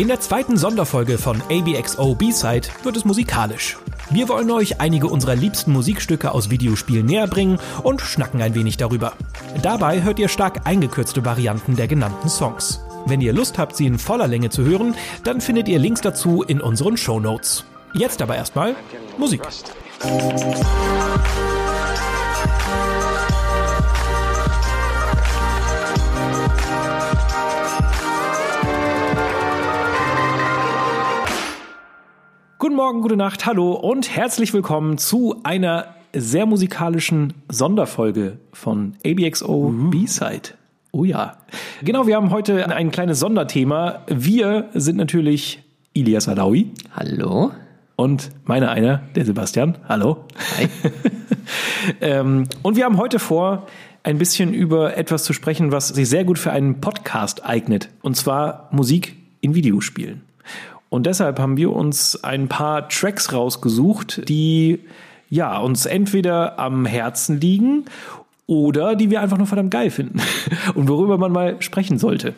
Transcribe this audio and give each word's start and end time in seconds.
In 0.00 0.08
der 0.08 0.18
zweiten 0.18 0.56
Sonderfolge 0.56 1.18
von 1.18 1.42
ABXO 1.50 2.14
B-Side 2.14 2.68
wird 2.84 2.96
es 2.96 3.04
musikalisch. 3.04 3.76
Wir 4.08 4.30
wollen 4.30 4.50
euch 4.50 4.80
einige 4.80 5.08
unserer 5.08 5.36
liebsten 5.36 5.72
Musikstücke 5.72 6.32
aus 6.32 6.48
Videospielen 6.48 7.04
näher 7.04 7.26
bringen 7.26 7.58
und 7.82 8.00
schnacken 8.00 8.40
ein 8.40 8.54
wenig 8.54 8.78
darüber. 8.78 9.12
Dabei 9.60 10.02
hört 10.02 10.18
ihr 10.18 10.28
stark 10.28 10.66
eingekürzte 10.66 11.22
Varianten 11.26 11.76
der 11.76 11.86
genannten 11.86 12.30
Songs. 12.30 12.80
Wenn 13.04 13.20
ihr 13.20 13.34
Lust 13.34 13.58
habt, 13.58 13.76
sie 13.76 13.84
in 13.84 13.98
voller 13.98 14.26
Länge 14.26 14.48
zu 14.48 14.64
hören, 14.64 14.94
dann 15.22 15.42
findet 15.42 15.68
ihr 15.68 15.78
Links 15.78 16.00
dazu 16.00 16.42
in 16.44 16.62
unseren 16.62 16.96
Show 16.96 17.20
Notes. 17.20 17.64
Jetzt 17.92 18.22
aber 18.22 18.36
erstmal 18.36 18.76
Musik. 19.18 19.42
Guten 20.00 21.49
Morgen, 32.82 33.02
gute 33.02 33.18
Nacht, 33.18 33.44
hallo 33.44 33.74
und 33.74 34.16
herzlich 34.16 34.54
willkommen 34.54 34.96
zu 34.96 35.36
einer 35.42 35.96
sehr 36.14 36.46
musikalischen 36.46 37.34
Sonderfolge 37.50 38.38
von 38.54 38.94
ABXO 39.04 39.70
B-Side. 39.90 40.54
Oh 40.90 41.04
ja. 41.04 41.36
Genau, 41.82 42.06
wir 42.06 42.16
haben 42.16 42.30
heute 42.30 42.74
ein 42.74 42.90
kleines 42.90 43.20
Sonderthema. 43.20 44.00
Wir 44.06 44.70
sind 44.72 44.96
natürlich 44.96 45.62
Ilias 45.92 46.26
Alawi. 46.26 46.70
Hallo. 46.96 47.50
Und 47.96 48.30
meine 48.44 48.70
einer, 48.70 49.02
der 49.14 49.26
Sebastian. 49.26 49.76
Hallo. 49.86 50.24
Hi. 50.56 50.68
ähm, 52.00 52.46
und 52.62 52.76
wir 52.76 52.86
haben 52.86 52.96
heute 52.96 53.18
vor, 53.18 53.66
ein 54.04 54.16
bisschen 54.16 54.54
über 54.54 54.96
etwas 54.96 55.24
zu 55.24 55.34
sprechen, 55.34 55.70
was 55.70 55.88
sich 55.88 56.08
sehr 56.08 56.24
gut 56.24 56.38
für 56.38 56.50
einen 56.50 56.80
Podcast 56.80 57.44
eignet. 57.44 57.90
Und 58.00 58.16
zwar 58.16 58.70
Musik 58.72 59.16
in 59.42 59.54
Videospielen. 59.54 60.22
Und 60.90 61.06
deshalb 61.06 61.38
haben 61.38 61.56
wir 61.56 61.72
uns 61.72 62.22
ein 62.22 62.48
paar 62.48 62.88
Tracks 62.88 63.32
rausgesucht, 63.32 64.28
die 64.28 64.80
ja 65.30 65.56
uns 65.58 65.86
entweder 65.86 66.58
am 66.58 66.84
Herzen 66.84 67.40
liegen 67.40 67.84
oder 68.46 68.96
die 68.96 69.08
wir 69.08 69.20
einfach 69.22 69.38
nur 69.38 69.46
verdammt 69.46 69.70
geil 69.70 69.90
finden 69.90 70.20
und 70.74 70.88
worüber 70.88 71.16
man 71.16 71.32
mal 71.32 71.62
sprechen 71.62 71.98
sollte. 71.98 72.34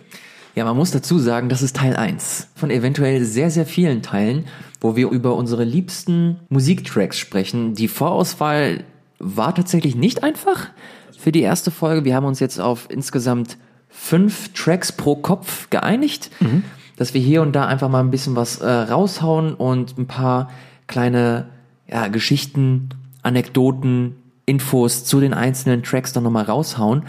Ja, 0.54 0.66
man 0.66 0.76
muss 0.76 0.90
dazu 0.90 1.18
sagen, 1.18 1.48
das 1.48 1.62
ist 1.62 1.76
Teil 1.76 1.96
1 1.96 2.48
von 2.54 2.70
eventuell 2.70 3.24
sehr, 3.24 3.50
sehr 3.50 3.64
vielen 3.64 4.02
Teilen, 4.02 4.44
wo 4.82 4.96
wir 4.96 5.08
über 5.08 5.34
unsere 5.34 5.64
liebsten 5.64 6.36
Musiktracks 6.50 7.18
sprechen. 7.18 7.74
Die 7.74 7.88
Vorauswahl 7.88 8.84
war 9.18 9.54
tatsächlich 9.54 9.96
nicht 9.96 10.22
einfach 10.22 10.68
für 11.16 11.32
die 11.32 11.40
erste 11.40 11.70
Folge. 11.70 12.04
Wir 12.04 12.14
haben 12.14 12.26
uns 12.26 12.38
jetzt 12.38 12.60
auf 12.60 12.88
insgesamt 12.90 13.56
fünf 13.88 14.52
Tracks 14.52 14.92
pro 14.92 15.16
Kopf 15.16 15.70
geeinigt. 15.70 16.30
Mhm 16.40 16.64
dass 16.96 17.14
wir 17.14 17.20
hier 17.20 17.42
und 17.42 17.52
da 17.52 17.66
einfach 17.66 17.88
mal 17.88 18.00
ein 18.00 18.10
bisschen 18.10 18.36
was 18.36 18.58
äh, 18.58 18.70
raushauen 18.70 19.54
und 19.54 19.98
ein 19.98 20.06
paar 20.06 20.50
kleine 20.86 21.46
ja, 21.88 22.08
Geschichten, 22.08 22.90
Anekdoten, 23.22 24.16
Infos 24.46 25.04
zu 25.04 25.20
den 25.20 25.34
einzelnen 25.34 25.82
Tracks 25.82 26.12
dann 26.12 26.24
nochmal 26.24 26.44
raushauen. 26.44 27.04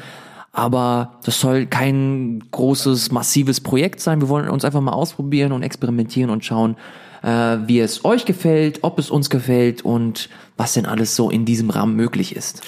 Aber 0.51 1.15
das 1.23 1.39
soll 1.39 1.65
kein 1.65 2.43
großes, 2.51 3.11
massives 3.11 3.59
Projekt 3.59 3.99
sein. 3.99 4.21
Wir 4.21 4.29
wollen 4.29 4.49
uns 4.49 4.63
einfach 4.63 4.81
mal 4.81 4.91
ausprobieren 4.91 5.51
und 5.51 5.63
experimentieren 5.63 6.29
und 6.29 6.45
schauen, 6.45 6.77
äh, 7.23 7.57
wie 7.65 7.79
es 7.79 8.05
euch 8.05 8.25
gefällt, 8.25 8.79
ob 8.83 8.99
es 8.99 9.09
uns 9.09 9.31
gefällt 9.31 9.83
und 9.83 10.29
was 10.55 10.73
denn 10.73 10.85
alles 10.85 11.15
so 11.15 11.31
in 11.31 11.45
diesem 11.45 11.71
Rahmen 11.71 11.95
möglich 11.95 12.35
ist. 12.35 12.61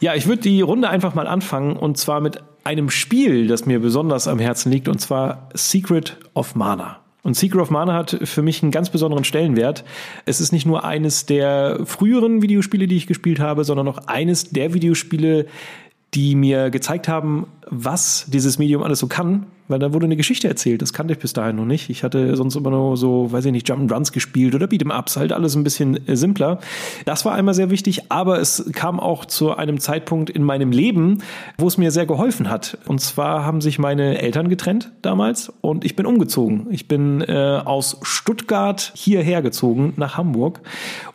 Ja, 0.00 0.14
ich 0.14 0.26
würde 0.26 0.42
die 0.42 0.62
Runde 0.62 0.88
einfach 0.88 1.14
mal 1.14 1.26
anfangen 1.26 1.76
und 1.76 1.98
zwar 1.98 2.20
mit 2.20 2.42
einem 2.64 2.90
Spiel, 2.90 3.46
das 3.46 3.66
mir 3.66 3.80
besonders 3.80 4.28
am 4.28 4.38
Herzen 4.38 4.72
liegt, 4.72 4.88
und 4.88 4.98
zwar 4.98 5.48
Secret 5.54 6.16
of 6.34 6.54
Mana. 6.54 7.00
Und 7.22 7.36
Secret 7.36 7.60
of 7.60 7.70
Mana 7.70 7.92
hat 7.92 8.18
für 8.24 8.40
mich 8.40 8.62
einen 8.62 8.72
ganz 8.72 8.88
besonderen 8.88 9.24
Stellenwert. 9.24 9.84
Es 10.24 10.40
ist 10.40 10.52
nicht 10.52 10.66
nur 10.66 10.84
eines 10.84 11.26
der 11.26 11.80
früheren 11.84 12.40
Videospiele, 12.40 12.86
die 12.86 12.96
ich 12.96 13.06
gespielt 13.06 13.40
habe, 13.40 13.64
sondern 13.64 13.88
auch 13.88 13.98
eines 14.06 14.50
der 14.50 14.72
Videospiele, 14.72 15.46
die 16.14 16.34
mir 16.34 16.70
gezeigt 16.70 17.06
haben, 17.06 17.46
was 17.68 18.24
dieses 18.28 18.58
Medium 18.58 18.82
alles 18.82 19.00
so 19.00 19.06
kann, 19.06 19.46
weil 19.70 19.78
da 19.78 19.92
wurde 19.92 20.06
eine 20.06 20.16
Geschichte 20.16 20.48
erzählt. 20.48 20.82
Das 20.82 20.92
kannte 20.92 21.12
ich 21.14 21.18
bis 21.18 21.32
dahin 21.32 21.56
noch 21.56 21.64
nicht. 21.64 21.90
Ich 21.90 22.02
hatte 22.02 22.36
sonst 22.36 22.56
immer 22.56 22.70
nur 22.70 22.96
so, 22.96 23.32
weiß 23.32 23.44
ich 23.46 23.52
nicht, 23.52 23.68
Jump'n'Runs 23.70 24.12
gespielt 24.12 24.54
oder 24.54 24.66
Beat'em'ups, 24.66 25.16
halt 25.16 25.32
alles 25.32 25.54
ein 25.54 25.64
bisschen 25.64 26.06
äh, 26.08 26.16
simpler. 26.16 26.58
Das 27.04 27.24
war 27.24 27.34
einmal 27.34 27.54
sehr 27.54 27.70
wichtig, 27.70 28.10
aber 28.10 28.40
es 28.40 28.70
kam 28.72 29.00
auch 29.00 29.24
zu 29.24 29.54
einem 29.54 29.78
Zeitpunkt 29.80 30.30
in 30.30 30.42
meinem 30.42 30.72
Leben, 30.72 31.22
wo 31.58 31.68
es 31.68 31.78
mir 31.78 31.90
sehr 31.90 32.06
geholfen 32.06 32.50
hat. 32.50 32.78
Und 32.86 33.00
zwar 33.00 33.44
haben 33.44 33.60
sich 33.60 33.78
meine 33.78 34.20
Eltern 34.20 34.48
getrennt 34.48 34.92
damals 35.02 35.52
und 35.60 35.84
ich 35.84 35.96
bin 35.96 36.06
umgezogen. 36.06 36.66
Ich 36.70 36.88
bin 36.88 37.20
äh, 37.22 37.60
aus 37.64 37.98
Stuttgart 38.02 38.92
hierher 38.94 39.42
gezogen 39.42 39.94
nach 39.96 40.16
Hamburg 40.16 40.60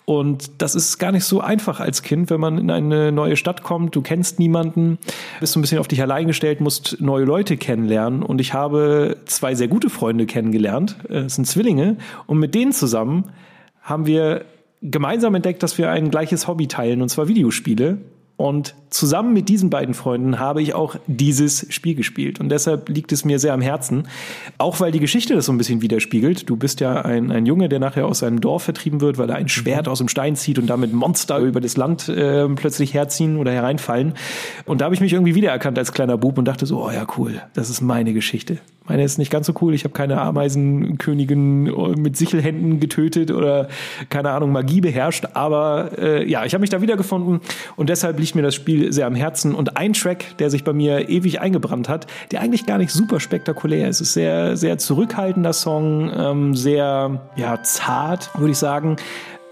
und 0.05 0.61
das 0.61 0.75
ist 0.75 0.99
gar 0.99 1.11
nicht 1.11 1.25
so 1.25 1.41
einfach 1.41 1.79
als 1.79 2.03
Kind, 2.03 2.29
wenn 2.29 2.39
man 2.39 2.59
in 2.59 2.69
eine 2.69 3.11
neue 3.11 3.35
Stadt 3.35 3.63
kommt, 3.63 3.95
du 3.95 4.01
kennst 4.01 4.37
niemanden, 4.37 4.99
bist 5.39 5.53
so 5.53 5.59
ein 5.59 5.61
bisschen 5.61 5.79
auf 5.79 5.87
dich 5.87 6.01
allein 6.01 6.27
gestellt, 6.27 6.61
musst 6.61 7.01
neue 7.01 7.25
Leute 7.25 7.57
kennenlernen. 7.57 8.21
Und 8.21 8.39
ich 8.39 8.53
habe 8.53 9.17
zwei 9.25 9.55
sehr 9.55 9.67
gute 9.67 9.89
Freunde 9.89 10.27
kennengelernt, 10.27 10.97
äh, 11.09 11.21
es 11.21 11.35
sind 11.35 11.45
Zwillinge, 11.45 11.97
und 12.27 12.37
mit 12.37 12.53
denen 12.53 12.71
zusammen 12.71 13.25
haben 13.81 14.05
wir 14.05 14.45
gemeinsam 14.81 15.33
entdeckt, 15.33 15.63
dass 15.63 15.77
wir 15.77 15.89
ein 15.89 16.11
gleiches 16.11 16.47
Hobby 16.47 16.67
teilen, 16.67 17.01
und 17.01 17.09
zwar 17.09 17.27
Videospiele. 17.27 17.97
Und 18.37 18.75
zusammen 18.95 19.33
mit 19.33 19.49
diesen 19.49 19.69
beiden 19.69 19.93
Freunden 19.93 20.39
habe 20.39 20.61
ich 20.61 20.73
auch 20.73 20.95
dieses 21.07 21.65
Spiel 21.69 21.95
gespielt. 21.95 22.39
Und 22.39 22.49
deshalb 22.49 22.89
liegt 22.89 23.11
es 23.11 23.25
mir 23.25 23.39
sehr 23.39 23.53
am 23.53 23.61
Herzen. 23.61 24.07
Auch 24.57 24.79
weil 24.79 24.91
die 24.91 24.99
Geschichte 24.99 25.35
das 25.35 25.45
so 25.45 25.51
ein 25.51 25.57
bisschen 25.57 25.81
widerspiegelt. 25.81 26.49
Du 26.49 26.55
bist 26.55 26.79
ja 26.79 27.01
ein, 27.01 27.31
ein 27.31 27.45
Junge, 27.45 27.67
der 27.69 27.79
nachher 27.79 28.05
aus 28.05 28.19
seinem 28.19 28.39
Dorf 28.41 28.63
vertrieben 28.63 29.01
wird, 29.01 29.17
weil 29.17 29.29
er 29.29 29.35
ein 29.35 29.49
Schwert 29.49 29.87
aus 29.87 29.97
dem 29.97 30.07
Stein 30.07 30.35
zieht 30.35 30.57
und 30.57 30.67
damit 30.67 30.93
Monster 30.93 31.39
über 31.39 31.59
das 31.59 31.75
Land 31.77 32.07
äh, 32.07 32.47
plötzlich 32.49 32.93
herziehen 32.93 33.37
oder 33.37 33.51
hereinfallen. 33.51 34.13
Und 34.65 34.81
da 34.81 34.85
habe 34.85 34.95
ich 34.95 35.01
mich 35.01 35.13
irgendwie 35.13 35.35
wiedererkannt 35.35 35.77
als 35.77 35.91
kleiner 35.91 36.17
Bub 36.17 36.37
und 36.37 36.45
dachte 36.45 36.65
so, 36.65 36.83
oh 36.83 36.91
ja, 36.91 37.05
cool, 37.17 37.41
das 37.53 37.69
ist 37.69 37.81
meine 37.81 38.13
Geschichte. 38.13 38.59
Meine 38.87 39.03
ist 39.03 39.17
nicht 39.17 39.31
ganz 39.31 39.47
so 39.47 39.53
cool. 39.61 39.73
Ich 39.73 39.83
habe 39.83 39.93
keine 39.93 40.21
Ameisenkönigin 40.21 41.67
äh, 41.67 41.99
mit 41.99 42.15
Sichelhänden 42.17 42.79
getötet 42.79 43.31
oder 43.31 43.67
keine 44.09 44.29
Ahnung, 44.31 44.51
Magie 44.51 44.81
beherrscht. 44.81 45.25
Aber 45.33 45.91
äh, 45.97 46.29
ja, 46.29 46.45
ich 46.45 46.53
habe 46.53 46.61
mich 46.61 46.69
da 46.69 46.81
wiedergefunden 46.81 47.41
und 47.75 47.89
deshalb 47.89 48.19
liegt 48.19 48.35
mir 48.35 48.43
das 48.43 48.53
Spiel 48.53 48.84
sehr 48.91 49.07
am 49.07 49.15
Herzen. 49.15 49.55
Und 49.55 49.77
ein 49.77 49.93
Track, 49.93 50.37
der 50.37 50.49
sich 50.49 50.63
bei 50.63 50.73
mir 50.73 51.09
ewig 51.09 51.41
eingebrannt 51.41 51.89
hat, 51.89 52.07
der 52.31 52.41
eigentlich 52.41 52.65
gar 52.65 52.77
nicht 52.77 52.91
super 52.91 53.19
spektakulär 53.19 53.89
ist. 53.89 54.01
Es 54.01 54.07
ist 54.07 54.13
sehr, 54.13 54.57
sehr 54.57 54.77
zurückhaltender 54.77 55.53
Song, 55.53 56.11
ähm, 56.15 56.55
sehr 56.55 57.29
ja, 57.35 57.61
zart, 57.63 58.29
würde 58.37 58.51
ich 58.51 58.57
sagen 58.57 58.97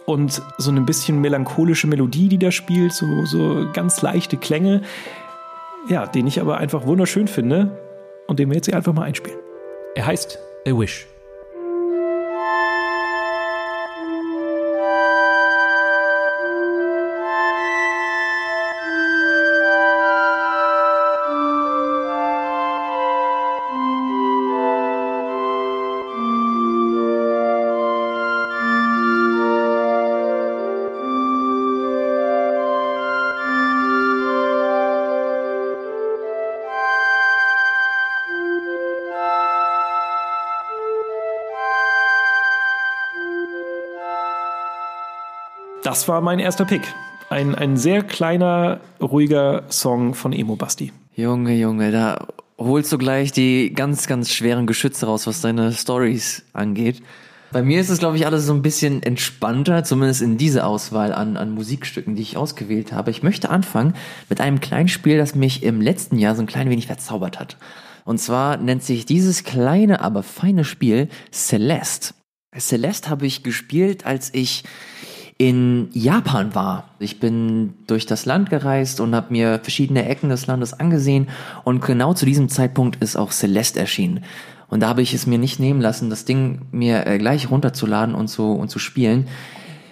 und 0.05 0.41
so 0.57 0.71
eine 0.71 0.81
bisschen 0.81 1.19
melancholische 1.21 1.88
Melodie, 1.88 2.27
die 2.27 2.38
da 2.38 2.51
spielt, 2.51 2.94
so, 2.94 3.25
so 3.25 3.67
ganz 3.73 4.01
leichte 4.01 4.38
Klänge. 4.38 4.81
Ja, 5.89 6.05
den 6.05 6.27
ich 6.27 6.39
aber 6.39 6.57
einfach 6.57 6.85
wunderschön 6.85 7.27
finde 7.27 7.77
und 8.27 8.39
den 8.39 8.50
wir 8.50 8.55
jetzt 8.55 8.65
hier 8.65 8.75
einfach 8.75 8.94
mal 8.94 9.03
einspielen. 9.03 9.39
Er 9.95 10.05
heißt 10.05 10.39
A 10.67 10.71
Wish. 10.71 11.12
Das 45.94 46.07
war 46.07 46.22
mein 46.22 46.40
erster 46.40 46.66
Pick. 46.66 46.81
Ein, 47.30 47.54
ein 47.54 47.78
sehr 47.78 48.01
kleiner, 48.01 48.80
ruhiger 49.00 49.62
Song 49.69 50.16
von 50.16 50.34
Emo 50.34 50.56
Basti. 50.56 50.92
Junge, 51.16 51.54
Junge, 51.54 51.92
da 51.92 52.30
holst 52.57 52.92
du 52.92 52.98
gleich 52.98 53.31
die 53.31 53.72
ganz, 53.75 54.07
ganz 54.07 54.31
schweren 54.31 54.66
Geschütze 54.66 55.06
raus, 55.06 55.28
was 55.28 55.42
deine 55.42 55.72
Stories 55.72 56.45
angeht. 56.51 57.04
Bei 57.51 57.62
mir 57.62 57.80
ist 57.80 57.92
es, 57.92 58.00
glaube 58.00 58.18
ich, 58.18 58.25
alles 58.25 58.48
so 58.48 58.56
ein 58.56 58.63
bisschen 58.63 59.04
entspannter, 59.04 59.84
zumindest 59.84 60.24
in 60.24 60.40
diese 60.40 60.66
Auswahl 60.66 61.13
an, 61.13 61.38
an 61.38 61.51
Musikstücken, 61.51 62.16
die 62.16 62.24
ich 62.24 62.38
ausgewählt 62.38 62.92
habe. 62.92 63.12
Ich 63.12 63.22
möchte 63.22 63.51
anfangen 63.51 63.94
mit 64.30 64.42
einem 64.42 64.62
kleinen 64.62 64.90
Spiel, 64.90 65.19
das 65.19 65.36
mich 65.36 65.62
im 65.62 65.80
letzten 65.80 66.18
Jahr 66.18 66.34
so 66.34 66.42
ein 66.42 66.48
klein 66.48 66.72
wenig 66.72 66.88
verzaubert 66.88 67.40
hat. 67.40 67.57
Und 68.04 68.18
zwar 68.18 68.57
nennt 68.57 68.81
sich 68.81 69.06
dieses 69.06 69.44
kleine, 69.44 70.01
aber 70.01 70.24
feine 70.24 70.63
Spiel 70.63 71.07
Celeste. 71.31 72.16
Celeste 72.57 73.12
habe 73.12 73.28
ich 73.28 73.44
gespielt, 73.44 74.07
als 74.07 74.34
ich 74.34 74.63
in 75.44 75.90
Japan 75.92 76.56
war. 76.56 76.86
Ich 77.00 77.19
bin 77.19 77.74
durch 77.86 78.06
das 78.06 78.25
Land 78.25 78.50
gereist 78.50 79.01
und 79.01 79.13
habe 79.13 79.34
mir 79.34 79.60
verschiedene 79.62 80.07
Ecken 80.07 80.30
des 80.30 80.48
Landes 80.48 80.74
angesehen 80.74 81.28
und 81.66 81.81
genau 81.81 82.13
zu 82.13 82.25
diesem 82.25 82.48
Zeitpunkt 82.48 83.04
ist 83.04 83.18
auch 83.18 83.34
Celeste 83.34 83.81
erschienen. 83.81 84.24
Und 84.69 84.80
da 84.80 84.88
habe 84.88 85.01
ich 85.01 85.13
es 85.13 85.28
mir 85.28 85.38
nicht 85.38 85.60
nehmen 85.60 85.81
lassen, 85.81 86.10
das 86.10 86.24
Ding 86.24 86.62
mir 86.72 87.06
äh, 87.06 87.18
gleich 87.18 87.51
runterzuladen 87.51 88.16
und 88.16 88.30
zu, 88.30 88.54
und 88.54 88.69
zu 88.69 88.80
spielen. 88.80 89.28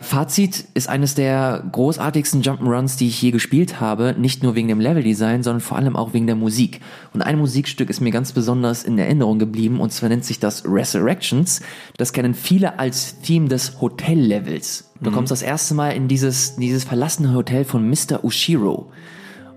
Fazit 0.01 0.65
ist 0.73 0.89
eines 0.89 1.13
der 1.13 1.63
großartigsten 1.71 2.41
Jump'n'Runs, 2.41 2.97
die 2.97 3.07
ich 3.07 3.21
je 3.21 3.29
gespielt 3.29 3.79
habe, 3.79 4.15
nicht 4.17 4.41
nur 4.41 4.55
wegen 4.55 4.67
dem 4.67 4.79
Leveldesign, 4.79 5.43
sondern 5.43 5.61
vor 5.61 5.77
allem 5.77 5.95
auch 5.95 6.13
wegen 6.13 6.25
der 6.25 6.35
Musik. 6.35 6.81
Und 7.13 7.21
ein 7.21 7.37
Musikstück 7.37 7.89
ist 7.89 8.01
mir 8.01 8.09
ganz 8.09 8.31
besonders 8.31 8.83
in 8.83 8.97
Erinnerung 8.97 9.37
geblieben, 9.37 9.79
und 9.79 9.93
zwar 9.93 10.09
nennt 10.09 10.25
sich 10.25 10.39
das 10.39 10.65
Resurrections. 10.65 11.61
Das 11.97 12.13
kennen 12.13 12.33
viele 12.33 12.79
als 12.79 13.19
Theme 13.21 13.47
des 13.47 13.79
Hotellevels. 13.79 14.89
Du 15.01 15.11
mhm. 15.11 15.13
kommst 15.13 15.31
das 15.31 15.43
erste 15.43 15.75
Mal 15.75 15.91
in 15.91 16.07
dieses, 16.07 16.55
dieses 16.55 16.83
verlassene 16.83 17.33
Hotel 17.35 17.63
von 17.63 17.87
Mr. 17.87 18.23
Ushiro 18.23 18.91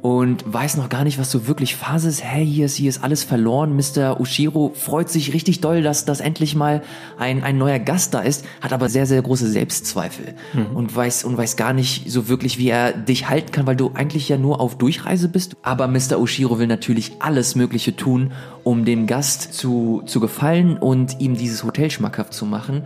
und 0.05 0.45
weiß 0.45 0.77
noch 0.77 0.91
gar 0.91 1.03
nicht, 1.03 1.19
was 1.19 1.31
so 1.31 1.47
wirklich 1.47 1.77
Phase 1.77 2.11
ist. 2.11 2.23
Hey, 2.23 2.45
hier 2.45 2.67
ist, 2.67 2.75
hier 2.75 2.91
ist 2.91 3.03
alles 3.03 3.25
verloren. 3.25 3.75
Mr. 3.75 4.21
Ushiro 4.21 4.71
freut 4.75 5.09
sich 5.09 5.33
richtig 5.33 5.63
doll, 5.63 5.81
dass, 5.81 6.05
dass 6.05 6.21
endlich 6.21 6.55
mal 6.55 6.83
ein, 7.17 7.43
ein 7.43 7.57
neuer 7.57 7.79
Gast 7.79 8.13
da 8.13 8.21
ist, 8.21 8.45
hat 8.61 8.75
aber 8.75 8.91
sehr, 8.91 9.07
sehr 9.07 9.23
große 9.23 9.49
Selbstzweifel 9.49 10.35
mhm. 10.53 10.77
und 10.77 10.95
weiß, 10.95 11.25
und 11.25 11.39
weiß 11.39 11.57
gar 11.57 11.73
nicht 11.73 12.11
so 12.11 12.29
wirklich, 12.29 12.59
wie 12.59 12.69
er 12.69 12.93
dich 12.93 13.31
halten 13.31 13.51
kann, 13.51 13.67
weil 13.67 13.77
du 13.77 13.93
eigentlich 13.95 14.29
ja 14.29 14.37
nur 14.37 14.61
auf 14.61 14.77
Durchreise 14.77 15.31
bist. 15.31 15.57
Aber 15.63 15.89
Mr. 15.89 16.21
Ushiro 16.21 16.59
will 16.59 16.67
natürlich 16.67 17.13
alles 17.21 17.55
Mögliche 17.55 17.97
tun, 17.97 18.33
um 18.63 18.85
dem 18.85 19.07
Gast 19.07 19.55
zu, 19.55 20.03
zu 20.05 20.21
gefallen 20.21 20.77
und 20.77 21.19
ihm 21.23 21.35
dieses 21.35 21.65
Hotel 21.65 21.91
schmackhaft 21.91 22.35
zu 22.35 22.45
machen. 22.45 22.83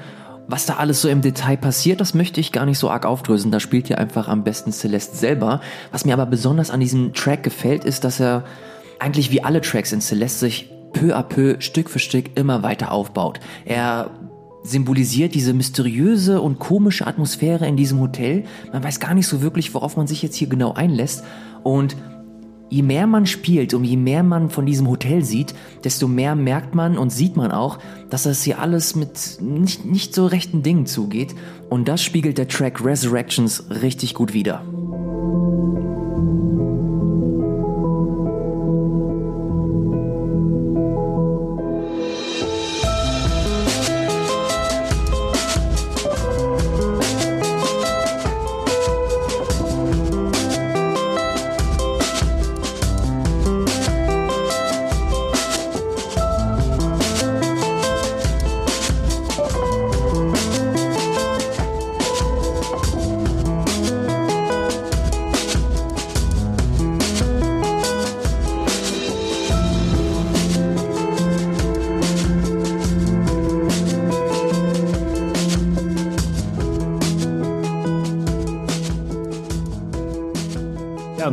Was 0.51 0.65
da 0.65 0.77
alles 0.77 1.03
so 1.03 1.11
im 1.11 1.21
Detail 1.21 1.59
passiert, 1.59 2.01
das 2.01 2.15
möchte 2.15 2.41
ich 2.41 2.53
gar 2.53 2.65
nicht 2.65 2.79
so 2.79 2.89
arg 2.89 3.05
aufdrösen. 3.05 3.51
Da 3.51 3.61
spielt 3.61 3.91
ja 3.91 3.99
einfach 3.99 4.29
am 4.29 4.45
besten 4.45 4.73
Celeste 4.73 5.15
selber. 5.15 5.61
Was 5.93 6.07
mir 6.07 6.15
aber 6.15 6.25
besonders 6.25 6.71
an 6.71 6.81
diesem 6.81 7.13
Track 7.13 7.43
gefällt, 7.43 7.85
ist, 7.85 8.03
dass 8.03 8.19
er 8.19 8.45
eigentlich 8.99 9.31
wie 9.31 9.45
alle 9.45 9.61
Tracks 9.61 9.93
in 9.93 10.01
Celeste 10.01 10.47
sich 10.47 10.71
peu 10.95 11.15
à 11.15 11.23
peu, 11.23 11.61
Stück 11.61 11.91
für 11.91 11.99
Stück 11.99 12.39
immer 12.39 12.63
weiter 12.63 12.93
aufbaut. 12.93 13.41
Er 13.67 14.11
symbolisiert 14.63 15.35
diese 15.35 15.53
mysteriöse 15.53 16.41
und 16.41 16.59
komische 16.59 17.07
Atmosphäre 17.07 17.67
in 17.67 17.77
diesem 17.77 18.01
Hotel. 18.01 18.45
Man 18.73 18.83
weiß 18.83 19.01
gar 19.01 19.13
nicht 19.13 19.27
so 19.27 19.43
wirklich, 19.43 19.75
worauf 19.75 19.99
man 19.99 20.07
sich 20.07 20.23
jetzt 20.23 20.37
hier 20.37 20.49
genau 20.49 20.73
einlässt. 20.73 21.25
Und 21.63 21.95
je 22.71 22.83
mehr 22.83 23.07
man 23.07 23.27
spielt 23.27 23.75
und 23.75 23.85
je 23.85 23.97
mehr 23.97 24.23
man 24.23 24.51
von 24.51 24.67
diesem 24.67 24.89
Hotel 24.89 25.25
sieht, 25.25 25.55
desto 25.85 26.09
mehr 26.09 26.35
merkt 26.35 26.75
man 26.75 26.99
und 26.99 27.11
sieht 27.11 27.37
man 27.37 27.51
auch, 27.51 27.79
dass 28.11 28.25
das 28.25 28.43
hier 28.43 28.59
alles 28.61 28.95
mit 28.95 29.39
nicht, 29.41 29.85
nicht 29.85 30.15
so 30.15 30.27
rechten 30.27 30.63
Dingen 30.63 30.87
zugeht. 30.87 31.35
Und 31.69 31.89
das 31.89 32.03
spiegelt 32.03 32.39
der 32.39 32.49
Track 32.49 32.85
Resurrections 32.85 33.65
richtig 33.83 34.15
gut 34.15 34.35
wider. 34.35 34.63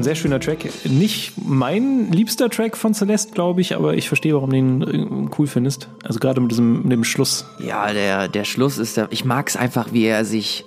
Sehr 0.03 0.15
schöner 0.15 0.39
Track. 0.39 0.69
Nicht 0.85 1.33
mein 1.37 2.11
liebster 2.11 2.49
Track 2.49 2.77
von 2.77 2.93
Celeste, 2.93 3.33
glaube 3.33 3.61
ich, 3.61 3.75
aber 3.75 3.95
ich 3.95 4.07
verstehe, 4.07 4.33
warum 4.33 4.49
du 4.49 4.55
ihn 4.55 4.81
äh, 4.81 5.29
cool 5.37 5.47
findest. 5.47 5.89
Also 6.03 6.19
gerade 6.19 6.41
mit 6.41 6.51
diesem, 6.51 6.83
mit 6.83 6.91
dem 6.91 7.03
Schluss. 7.03 7.45
Ja, 7.59 7.91
der, 7.93 8.27
der 8.27 8.43
Schluss 8.43 8.77
ist 8.77 8.97
der. 8.97 9.07
Ich 9.11 9.25
mag 9.25 9.49
es 9.49 9.55
einfach, 9.55 9.93
wie 9.93 10.05
er 10.05 10.25
sich, 10.25 10.65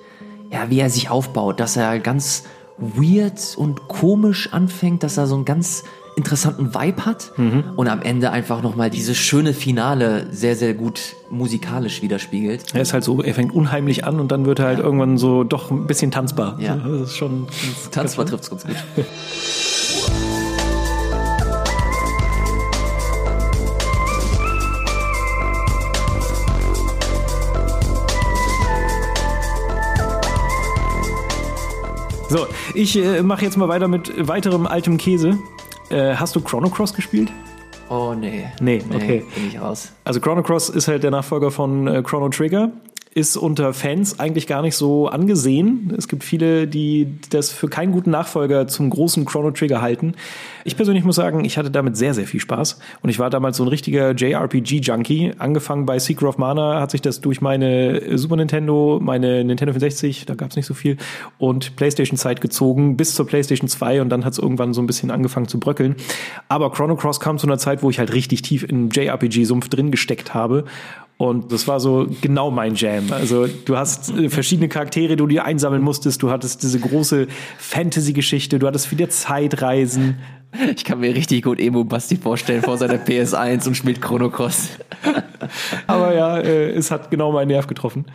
ja, 0.51 0.71
wie 0.71 0.81
er 0.81 0.91
sich 0.91 1.11
aufbaut, 1.11 1.61
dass 1.61 1.77
er 1.77 1.99
ganz 1.99 2.45
weird 2.79 3.57
und 3.57 3.89
komisch 3.89 4.53
anfängt, 4.53 5.03
dass 5.03 5.17
er 5.17 5.27
so 5.27 5.37
ein 5.37 5.45
ganz 5.45 5.85
interessanten 6.19 6.75
Vibe 6.75 7.07
hat 7.07 7.33
mhm. 7.37 7.65
und 7.77 7.89
am 7.89 8.03
Ende 8.03 8.31
einfach 8.31 8.61
nochmal 8.61 8.91
dieses 8.91 9.17
schöne 9.17 9.55
Finale 9.55 10.27
sehr, 10.31 10.57
sehr 10.57 10.75
gut 10.75 11.15
musikalisch 11.31 12.03
widerspiegelt. 12.03 12.75
Er 12.75 12.83
ist 12.83 12.93
halt 12.93 13.05
so, 13.05 13.23
er 13.23 13.35
fängt 13.35 13.55
unheimlich 13.55 14.05
an 14.05 14.21
und 14.21 14.33
dann 14.33 14.45
wird 14.45 14.59
er 14.59 14.67
halt 14.67 14.79
ja. 14.79 14.85
irgendwann 14.85 15.17
so 15.17 15.45
doch 15.45 15.71
ein 15.71 15.87
bisschen 15.87 16.11
tanzbar. 16.11 16.59
Ja. 16.61 16.77
das 16.77 17.11
ist 17.11 17.17
schon. 17.17 17.47
tanzbar 17.93 18.27
trifft 18.27 18.45
es 18.45 18.51
ganz 18.51 18.65
gut. 18.65 18.77
So, 32.31 32.47
ich 32.75 32.95
äh, 32.97 33.23
mache 33.23 33.43
jetzt 33.47 33.57
mal 33.57 33.69
weiter 33.69 33.89
mit 33.89 34.29
weiterem 34.29 34.67
altem 34.67 34.99
Käse. 34.99 35.39
Äh, 35.91 36.15
hast 36.15 36.37
du 36.37 36.41
Chrono 36.41 36.69
Cross 36.69 36.95
gespielt? 36.95 37.31
Oh 37.89 38.15
nee. 38.15 38.47
Nee, 38.61 38.83
okay. 38.95 39.25
Nee, 39.27 39.35
bin 39.35 39.49
ich 39.49 39.61
raus. 39.61 39.93
Also 40.05 40.21
Chrono 40.21 40.43
Cross 40.43 40.69
ist 40.69 40.89
halt 40.89 41.03
der 41.03 41.11
Nachfolger 41.11 41.51
von 41.51 41.87
äh, 41.87 42.03
Chrono 42.03 42.29
Trigger 42.29 42.71
ist 43.19 43.37
unter 43.37 43.75
Fans 43.75 44.21
eigentlich 44.21 44.47
gar 44.47 44.63
nicht 44.63 44.77
so 44.77 45.09
angesehen. 45.09 45.93
Es 45.99 46.07
gibt 46.07 46.23
viele, 46.23 46.69
die 46.69 47.19
das 47.31 47.51
für 47.51 47.69
keinen 47.69 47.91
guten 47.91 48.13
Nachfolger 48.13 48.69
zum 48.69 48.91
großen 48.91 49.25
Chrono 49.25 49.51
Trigger 49.51 49.83
halten. 49.83 50.15
Ich 50.65 50.77
persönlich 50.77 51.03
muss 51.03 51.17
sagen, 51.17 51.45
ich 51.45 51.59
hatte 51.59 51.73
damit 51.73 51.97
sehr, 51.97 52.15
sehr 52.15 52.27
viel 52.27 52.39
Spaß. 52.39 52.79
Und 53.03 53.11
ich 53.11 53.19
war 53.19 53.29
damals 53.29 53.57
so 53.57 53.65
ein 53.65 53.69
richtiger 53.69 54.13
JRPG-Junkie. 54.13 55.33
Angefangen 55.37 55.85
bei 55.85 55.99
Secret 55.99 56.29
of 56.29 56.39
Mana 56.39 56.81
hat 56.81 56.93
sich 56.93 57.03
das 57.03 57.21
durch 57.21 57.41
meine 57.41 58.17
Super 58.17 58.37
Nintendo, 58.37 59.01
meine 59.03 59.43
Nintendo 59.43 59.73
64, 59.73 60.27
da 60.27 60.37
gab 60.37 60.51
es 60.51 60.57
nicht 60.57 60.67
so 60.67 60.75
viel, 60.75 60.97
und 61.39 61.75
PlayStation-Zeit 61.75 62.41
gezogen 62.41 62.97
bis 62.97 63.17
zur 63.17 63.27
PlayStation 63.27 63.69
2 63.69 64.01
und 64.01 64.11
dann 64.11 64.25
hat 64.25 64.35
es 64.35 64.39
irgendwann 64.39 64.75
so 64.75 64.81
ein 64.81 64.87
bisschen 64.87 65.11
angefangen 65.11 65.49
zu 65.49 65.59
bröckeln. 65.59 65.97
Aber 66.49 66.71
Chrono 66.71 66.95
Cross 66.95 67.19
kam 67.19 67.37
zu 67.39 67.49
einer 67.49 67.59
Zeit, 67.59 67.83
wo 67.83 67.91
ich 67.91 67.99
halt 67.99 68.13
richtig 68.13 68.43
tief 68.43 68.63
in 68.63 68.91
JRPG-Sumpf 68.91 69.69
drin 69.69 69.91
gesteckt 69.91 70.35
habe 70.35 70.67
und 71.19 71.51
das 71.51 71.67
war 71.67 71.81
so 71.81 72.07
genau 72.21 72.53
mein 72.53 72.77
Jam. 72.77 73.13
Also 73.13 73.49
du 73.49 73.77
hast 73.77 74.11
äh, 74.17 74.29
verschiedene 74.31 74.69
Charaktere, 74.69 75.11
die 75.11 75.17
du 75.17 75.27
dir 75.27 75.45
einsammeln 75.45 75.83
musstest. 75.83 76.23
Du 76.23 76.31
hattest 76.31 76.63
diese 76.63 76.79
große 76.79 77.27
Fantasy-Geschichte. 77.59 78.61
Du 78.61 78.69
hattest 78.69 78.93
wieder 78.93 79.11
Zeitreisen. 79.11 80.19
Ich 80.75 80.85
kann 80.85 81.01
mir 81.01 81.15
richtig 81.15 81.43
gut 81.43 81.61
Emo 81.61 81.85
Basti 81.85 82.17
vorstellen 82.17 82.63
vor 82.63 82.79
seiner 82.79 82.95
PS1 82.95 83.67
und 83.67 83.77
spielt 83.77 84.01
Chrono 84.01 84.31
Cross. 84.31 84.69
Aber 85.87 86.15
ja, 86.15 86.39
äh, 86.39 86.71
es 86.71 86.91
hat 86.91 87.11
genau 87.11 87.33
meinen 87.33 87.49
Nerv 87.49 87.67
getroffen. 87.67 88.07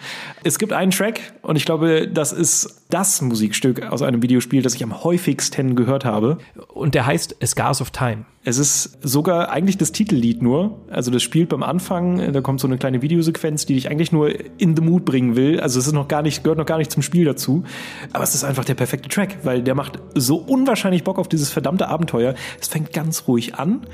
Es 0.43 0.57
gibt 0.57 0.73
einen 0.73 0.91
Track 0.91 1.33
und 1.41 1.57
ich 1.57 1.65
glaube, 1.65 2.07
das 2.07 2.31
ist 2.31 2.82
das 2.93 3.21
Musikstück 3.21 3.91
aus 3.91 4.03
einem 4.03 4.21
Videospiel, 4.21 4.61
das 4.61 4.75
ich 4.75 4.83
am 4.83 5.03
häufigsten 5.03 5.75
gehört 5.75 6.05
habe. 6.05 6.37
Und 6.67 6.93
der 6.93 7.07
heißt 7.07 7.41
A 7.41 7.45
Scars 7.47 7.81
of 7.81 7.89
Time. 7.89 8.25
Es 8.43 8.59
ist 8.59 8.99
sogar 9.01 9.49
eigentlich 9.49 9.77
das 9.79 9.93
Titellied 9.93 10.43
nur. 10.43 10.79
Also 10.91 11.09
das 11.09 11.23
spielt 11.23 11.49
beim 11.49 11.63
Anfang, 11.63 12.31
da 12.31 12.41
kommt 12.41 12.59
so 12.59 12.67
eine 12.67 12.77
kleine 12.77 13.01
Videosequenz, 13.01 13.65
die 13.65 13.73
dich 13.73 13.89
eigentlich 13.89 14.11
nur 14.11 14.31
in 14.59 14.75
the 14.75 14.83
mood 14.83 15.05
bringen 15.05 15.35
will. 15.35 15.59
Also 15.59 15.79
es 15.79 15.87
ist 15.87 15.93
noch 15.93 16.07
gar 16.07 16.21
nicht, 16.21 16.43
gehört 16.43 16.59
noch 16.59 16.67
gar 16.67 16.77
nicht 16.77 16.91
zum 16.91 17.01
Spiel 17.01 17.25
dazu. 17.25 17.63
Aber 18.11 18.23
es 18.23 18.35
ist 18.35 18.43
einfach 18.43 18.65
der 18.65 18.75
perfekte 18.75 19.09
Track, 19.09 19.39
weil 19.43 19.63
der 19.63 19.73
macht 19.73 19.97
so 20.13 20.35
unwahrscheinlich 20.35 21.03
Bock 21.03 21.17
auf 21.17 21.27
dieses 21.27 21.49
verdammte 21.49 21.87
Abenteuer. 21.87 22.35
Es 22.61 22.67
fängt 22.67 22.93
ganz 22.93 23.27
ruhig 23.27 23.55
an. 23.55 23.87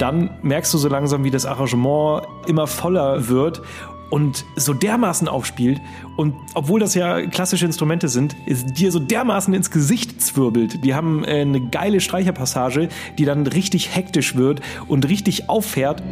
Dann 0.00 0.30
merkst 0.42 0.72
du 0.72 0.78
so 0.78 0.88
langsam, 0.88 1.24
wie 1.24 1.30
das 1.30 1.46
Arrangement 1.46 2.26
immer 2.46 2.66
voller 2.66 3.28
wird 3.28 3.62
und 4.10 4.44
so 4.56 4.74
dermaßen 4.74 5.28
aufspielt 5.28 5.80
und 6.16 6.34
obwohl 6.54 6.80
das 6.80 6.94
ja 6.94 7.24
klassische 7.26 7.64
Instrumente 7.64 8.08
sind, 8.08 8.36
ist 8.46 8.78
dir 8.78 8.90
so 8.92 8.98
dermaßen 8.98 9.54
ins 9.54 9.70
Gesicht 9.70 10.20
zwirbelt. 10.20 10.84
Die 10.84 10.94
haben 10.94 11.24
äh, 11.24 11.40
eine 11.42 11.60
geile 11.60 12.00
Streicherpassage, 12.00 12.88
die 13.18 13.24
dann 13.24 13.46
richtig 13.46 13.94
hektisch 13.94 14.36
wird 14.36 14.60
und 14.88 15.08
richtig 15.08 15.48
auffährt. 15.48 16.02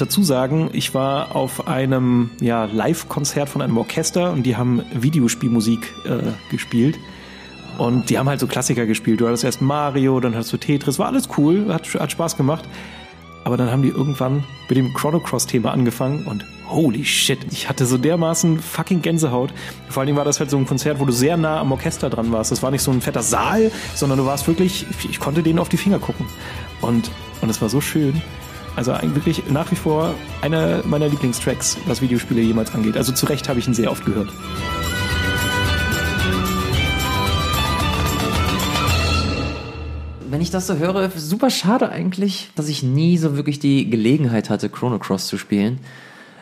Dazu 0.00 0.22
sagen, 0.22 0.70
ich 0.72 0.94
war 0.94 1.34
auf 1.36 1.68
einem 1.68 2.30
ja, 2.40 2.64
Live-Konzert 2.64 3.48
von 3.48 3.62
einem 3.62 3.76
Orchester 3.78 4.32
und 4.32 4.44
die 4.44 4.56
haben 4.56 4.82
Videospielmusik 4.92 5.92
äh, 6.04 6.50
gespielt. 6.50 6.98
Und 7.78 8.10
die 8.10 8.18
haben 8.18 8.28
halt 8.28 8.40
so 8.40 8.46
Klassiker 8.46 8.84
gespielt. 8.84 9.20
Du 9.20 9.26
hattest 9.26 9.44
erst 9.44 9.62
Mario, 9.62 10.20
dann 10.20 10.34
hattest 10.34 10.52
du 10.52 10.58
Tetris, 10.58 10.98
war 10.98 11.06
alles 11.06 11.28
cool, 11.38 11.72
hat, 11.72 11.86
hat 11.94 12.12
Spaß 12.12 12.36
gemacht. 12.36 12.64
Aber 13.44 13.56
dann 13.56 13.70
haben 13.70 13.82
die 13.82 13.88
irgendwann 13.88 14.44
mit 14.68 14.76
dem 14.76 14.92
Chrono 14.92 15.18
Cross-Thema 15.18 15.72
angefangen 15.72 16.26
und 16.26 16.44
holy 16.68 17.04
shit, 17.04 17.38
ich 17.50 17.68
hatte 17.68 17.84
so 17.86 17.98
dermaßen 17.98 18.60
fucking 18.60 19.02
Gänsehaut. 19.02 19.52
Vor 19.88 20.00
allen 20.00 20.06
Dingen 20.06 20.18
war 20.18 20.24
das 20.24 20.40
halt 20.40 20.50
so 20.50 20.56
ein 20.56 20.66
Konzert, 20.66 21.00
wo 21.00 21.04
du 21.04 21.12
sehr 21.12 21.36
nah 21.36 21.60
am 21.60 21.72
Orchester 21.72 22.10
dran 22.10 22.30
warst. 22.32 22.52
Das 22.52 22.62
war 22.62 22.70
nicht 22.70 22.82
so 22.82 22.90
ein 22.90 23.00
fetter 23.00 23.22
Saal, 23.22 23.72
sondern 23.94 24.18
du 24.18 24.26
warst 24.26 24.46
wirklich, 24.46 24.86
ich 25.08 25.18
konnte 25.18 25.42
denen 25.42 25.58
auf 25.58 25.68
die 25.68 25.76
Finger 25.76 25.98
gucken. 25.98 26.26
Und, 26.80 27.10
und 27.40 27.50
es 27.50 27.60
war 27.60 27.68
so 27.68 27.80
schön. 27.80 28.22
Also 28.76 28.92
wirklich 29.14 29.42
nach 29.50 29.70
wie 29.70 29.76
vor 29.76 30.14
einer 30.42 30.82
meiner 30.84 31.08
Lieblingstracks, 31.08 31.78
was 31.86 32.00
Videospiele 32.00 32.40
jemals 32.40 32.74
angeht. 32.74 32.96
Also 32.96 33.12
zu 33.12 33.26
Recht 33.26 33.48
habe 33.48 33.58
ich 33.58 33.66
ihn 33.66 33.74
sehr 33.74 33.90
oft 33.90 34.04
gehört. 34.04 34.28
wenn 40.30 40.40
ich 40.40 40.50
das 40.50 40.68
so 40.68 40.76
höre, 40.76 41.10
super 41.10 41.50
schade 41.50 41.90
eigentlich, 41.90 42.50
dass 42.54 42.68
ich 42.68 42.82
nie 42.82 43.18
so 43.18 43.36
wirklich 43.36 43.58
die 43.58 43.90
Gelegenheit 43.90 44.48
hatte, 44.48 44.68
Chrono 44.68 44.98
Cross 44.98 45.26
zu 45.26 45.36
spielen, 45.36 45.80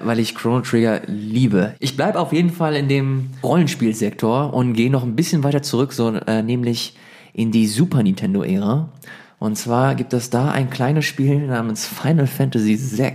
weil 0.00 0.18
ich 0.18 0.34
Chrono 0.34 0.60
Trigger 0.60 1.00
liebe. 1.06 1.74
Ich 1.80 1.96
bleibe 1.96 2.20
auf 2.20 2.32
jeden 2.32 2.50
Fall 2.50 2.76
in 2.76 2.88
dem 2.88 3.30
Rollenspielsektor 3.42 4.52
und 4.52 4.74
gehe 4.74 4.90
noch 4.90 5.02
ein 5.02 5.16
bisschen 5.16 5.42
weiter 5.42 5.62
zurück, 5.62 5.92
so 5.92 6.10
äh, 6.10 6.42
nämlich 6.42 6.94
in 7.32 7.50
die 7.50 7.66
Super 7.66 8.02
Nintendo 8.02 8.42
Ära. 8.42 8.90
Und 9.38 9.56
zwar 9.56 9.94
gibt 9.94 10.12
es 10.12 10.30
da 10.30 10.50
ein 10.50 10.70
kleines 10.70 11.04
Spiel 11.04 11.46
namens 11.46 11.86
Final 11.86 12.26
Fantasy 12.26 12.78
VI. 12.78 13.14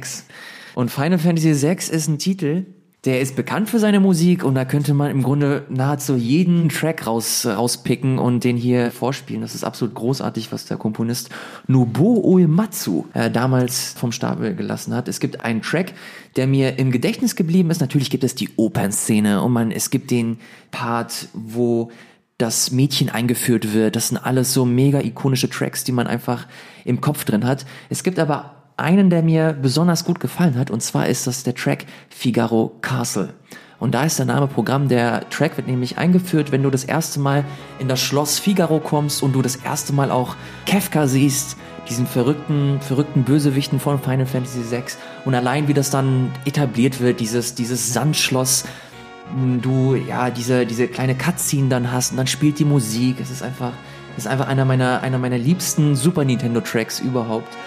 Und 0.75 0.89
Final 0.89 1.19
Fantasy 1.19 1.53
VI 1.61 1.93
ist 1.93 2.07
ein 2.07 2.17
Titel, 2.17 2.65
der 3.05 3.19
ist 3.19 3.35
bekannt 3.35 3.69
für 3.69 3.79
seine 3.79 3.99
Musik 3.99 4.45
und 4.45 4.55
da 4.55 4.63
könnte 4.63 4.93
man 4.93 5.11
im 5.11 5.23
Grunde 5.23 5.65
nahezu 5.69 6.15
jeden 6.15 6.69
Track 6.69 7.05
raus, 7.05 7.45
rauspicken 7.45 8.17
und 8.17 8.45
den 8.45 8.55
hier 8.55 8.91
vorspielen. 8.91 9.41
Das 9.41 9.55
ist 9.55 9.65
absolut 9.65 9.93
großartig, 9.93 10.53
was 10.53 10.67
der 10.67 10.77
Komponist 10.77 11.29
Nobuo 11.67 12.21
Uematsu 12.21 13.03
äh, 13.13 13.29
damals 13.29 13.93
vom 13.97 14.13
Stapel 14.13 14.55
gelassen 14.55 14.95
hat. 14.95 15.09
Es 15.09 15.19
gibt 15.19 15.43
einen 15.43 15.61
Track, 15.61 15.91
der 16.37 16.47
mir 16.47 16.79
im 16.79 16.91
Gedächtnis 16.91 17.35
geblieben 17.35 17.71
ist. 17.71 17.81
Natürlich 17.81 18.09
gibt 18.09 18.23
es 18.23 18.35
die 18.35 18.49
Opernszene 18.55 19.41
und 19.41 19.51
man, 19.51 19.71
es 19.71 19.89
gibt 19.89 20.09
den 20.09 20.37
Part, 20.71 21.27
wo 21.33 21.91
das 22.43 22.71
Mädchen 22.71 23.09
eingeführt 23.09 23.73
wird. 23.73 23.95
Das 23.95 24.09
sind 24.09 24.17
alles 24.17 24.53
so 24.53 24.65
mega 24.65 24.99
ikonische 24.99 25.49
Tracks, 25.49 25.85
die 25.85 25.93
man 25.93 26.07
einfach 26.07 26.45
im 26.83 26.99
Kopf 26.99 27.23
drin 27.23 27.47
hat. 27.47 27.65
Es 27.89 28.03
gibt 28.03 28.19
aber 28.19 28.55
einen, 28.75 29.09
der 29.09 29.23
mir 29.23 29.53
besonders 29.53 30.03
gut 30.03 30.19
gefallen 30.19 30.57
hat, 30.57 30.69
und 30.69 30.83
zwar 30.83 31.07
ist 31.07 31.25
das 31.25 31.43
der 31.43 31.55
Track 31.55 31.85
Figaro 32.09 32.73
Castle. 32.81 33.33
Und 33.79 33.95
da 33.95 34.03
ist 34.03 34.19
der 34.19 34.25
Name 34.25 34.47
Programm. 34.47 34.89
Der 34.89 35.29
Track 35.29 35.55
wird 35.55 35.67
nämlich 35.67 35.97
eingeführt, 35.97 36.51
wenn 36.51 36.63
du 36.63 36.69
das 36.69 36.83
erste 36.83 37.21
Mal 37.21 37.45
in 37.79 37.87
das 37.87 38.01
Schloss 38.01 38.39
Figaro 38.39 38.79
kommst 38.79 39.23
und 39.23 39.33
du 39.33 39.41
das 39.41 39.55
erste 39.55 39.93
Mal 39.93 40.11
auch 40.11 40.35
Kefka 40.65 41.07
siehst, 41.07 41.55
diesen 41.89 42.07
verrückten, 42.07 42.81
verrückten 42.81 43.23
Bösewichten 43.23 43.79
von 43.79 44.01
Final 44.01 44.25
Fantasy 44.25 44.69
VI. 44.69 44.83
Und 45.23 45.33
allein 45.33 45.69
wie 45.69 45.73
das 45.73 45.89
dann 45.89 46.31
etabliert 46.45 46.99
wird, 46.99 47.21
dieses, 47.21 47.55
dieses 47.55 47.93
Sandschloss, 47.93 48.65
du 49.61 49.95
ja 49.95 50.29
diese, 50.29 50.65
diese 50.65 50.87
kleine 50.87 51.15
Cutscene 51.15 51.69
dann 51.69 51.91
hast 51.91 52.11
und 52.11 52.17
dann 52.17 52.27
spielt 52.27 52.59
die 52.59 52.65
Musik. 52.65 53.17
Es 53.19 53.31
ist 53.31 53.41
einfach, 53.41 53.73
ist 54.17 54.27
einfach 54.27 54.47
einer 54.47 54.65
meiner, 54.65 55.01
einer 55.01 55.17
meiner 55.17 55.37
liebsten 55.37 55.95
Super 55.95 56.23
Nintendo 56.23 56.61
Tracks 56.61 56.99
überhaupt. 56.99 57.57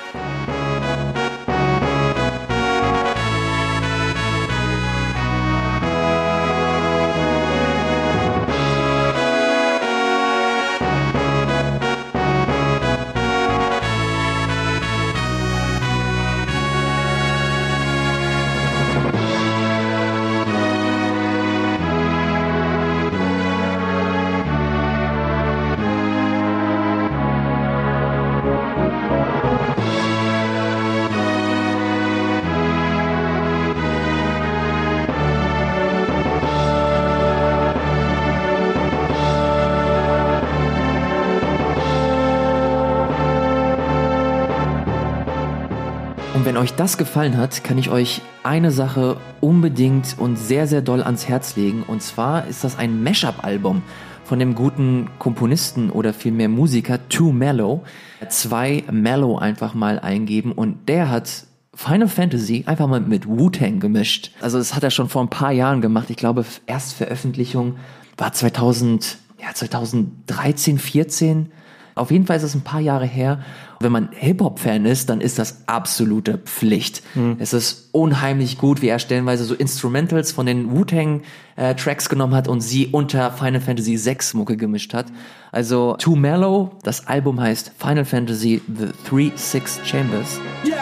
Wenn 46.56 46.62
euch 46.62 46.72
das 46.72 46.96
gefallen 46.96 47.36
hat, 47.36 47.64
kann 47.64 47.76
ich 47.76 47.90
euch 47.90 48.22
eine 48.42 48.70
Sache 48.70 49.18
unbedingt 49.42 50.16
und 50.18 50.36
sehr, 50.36 50.66
sehr 50.66 50.80
doll 50.80 51.02
ans 51.02 51.28
Herz 51.28 51.54
legen. 51.54 51.84
Und 51.86 52.02
zwar 52.02 52.46
ist 52.46 52.64
das 52.64 52.78
ein 52.78 53.02
Mashup-Album 53.02 53.82
von 54.24 54.38
dem 54.38 54.54
guten 54.54 55.10
Komponisten 55.18 55.90
oder 55.90 56.14
vielmehr 56.14 56.48
Musiker 56.48 57.10
Too 57.10 57.30
Mellow. 57.30 57.84
Zwei 58.30 58.84
Mellow 58.90 59.36
einfach 59.36 59.74
mal 59.74 59.98
eingeben 59.98 60.52
und 60.52 60.88
der 60.88 61.10
hat 61.10 61.44
Final 61.74 62.08
Fantasy 62.08 62.64
einfach 62.64 62.86
mal 62.86 63.00
mit 63.00 63.28
Wu-Tang 63.28 63.78
gemischt. 63.78 64.30
Also 64.40 64.56
das 64.56 64.74
hat 64.74 64.82
er 64.82 64.90
schon 64.90 65.10
vor 65.10 65.20
ein 65.20 65.28
paar 65.28 65.52
Jahren 65.52 65.82
gemacht. 65.82 66.08
Ich 66.08 66.16
glaube, 66.16 66.46
Erstveröffentlichung 66.64 67.76
war 68.16 68.32
2000, 68.32 69.18
ja, 69.42 69.52
2013, 69.52 70.78
14. 70.78 71.50
Auf 71.96 72.10
jeden 72.10 72.24
Fall 72.24 72.38
ist 72.38 72.44
es 72.44 72.54
ein 72.54 72.62
paar 72.62 72.80
Jahre 72.80 73.06
her. 73.06 73.40
Wenn 73.80 73.92
man 73.92 74.08
Hip-Hop-Fan 74.12 74.84
ist, 74.86 75.08
dann 75.08 75.20
ist 75.20 75.38
das 75.38 75.62
absolute 75.66 76.38
Pflicht. 76.38 77.02
Mhm. 77.14 77.36
Es 77.38 77.52
ist 77.52 77.88
unheimlich 77.92 78.58
gut, 78.58 78.82
wie 78.82 78.88
er 78.88 78.98
stellenweise 78.98 79.44
so 79.44 79.54
Instrumentals 79.54 80.32
von 80.32 80.46
den 80.46 80.70
Wu-Tang-Tracks 80.70 82.06
äh, 82.06 82.08
genommen 82.08 82.34
hat 82.34 82.48
und 82.48 82.60
sie 82.60 82.88
unter 82.88 83.30
Final 83.32 83.60
Fantasy 83.60 83.98
VI 84.02 84.18
Mucke 84.34 84.56
gemischt 84.56 84.94
hat. 84.94 85.06
Also 85.52 85.96
Too 85.98 86.16
Mellow, 86.16 86.72
das 86.82 87.06
Album 87.06 87.40
heißt 87.40 87.72
Final 87.78 88.04
Fantasy 88.04 88.60
The 88.66 88.88
Three 89.08 89.32
Six 89.36 89.80
Chambers. 89.84 90.40
Yo, 90.64 90.74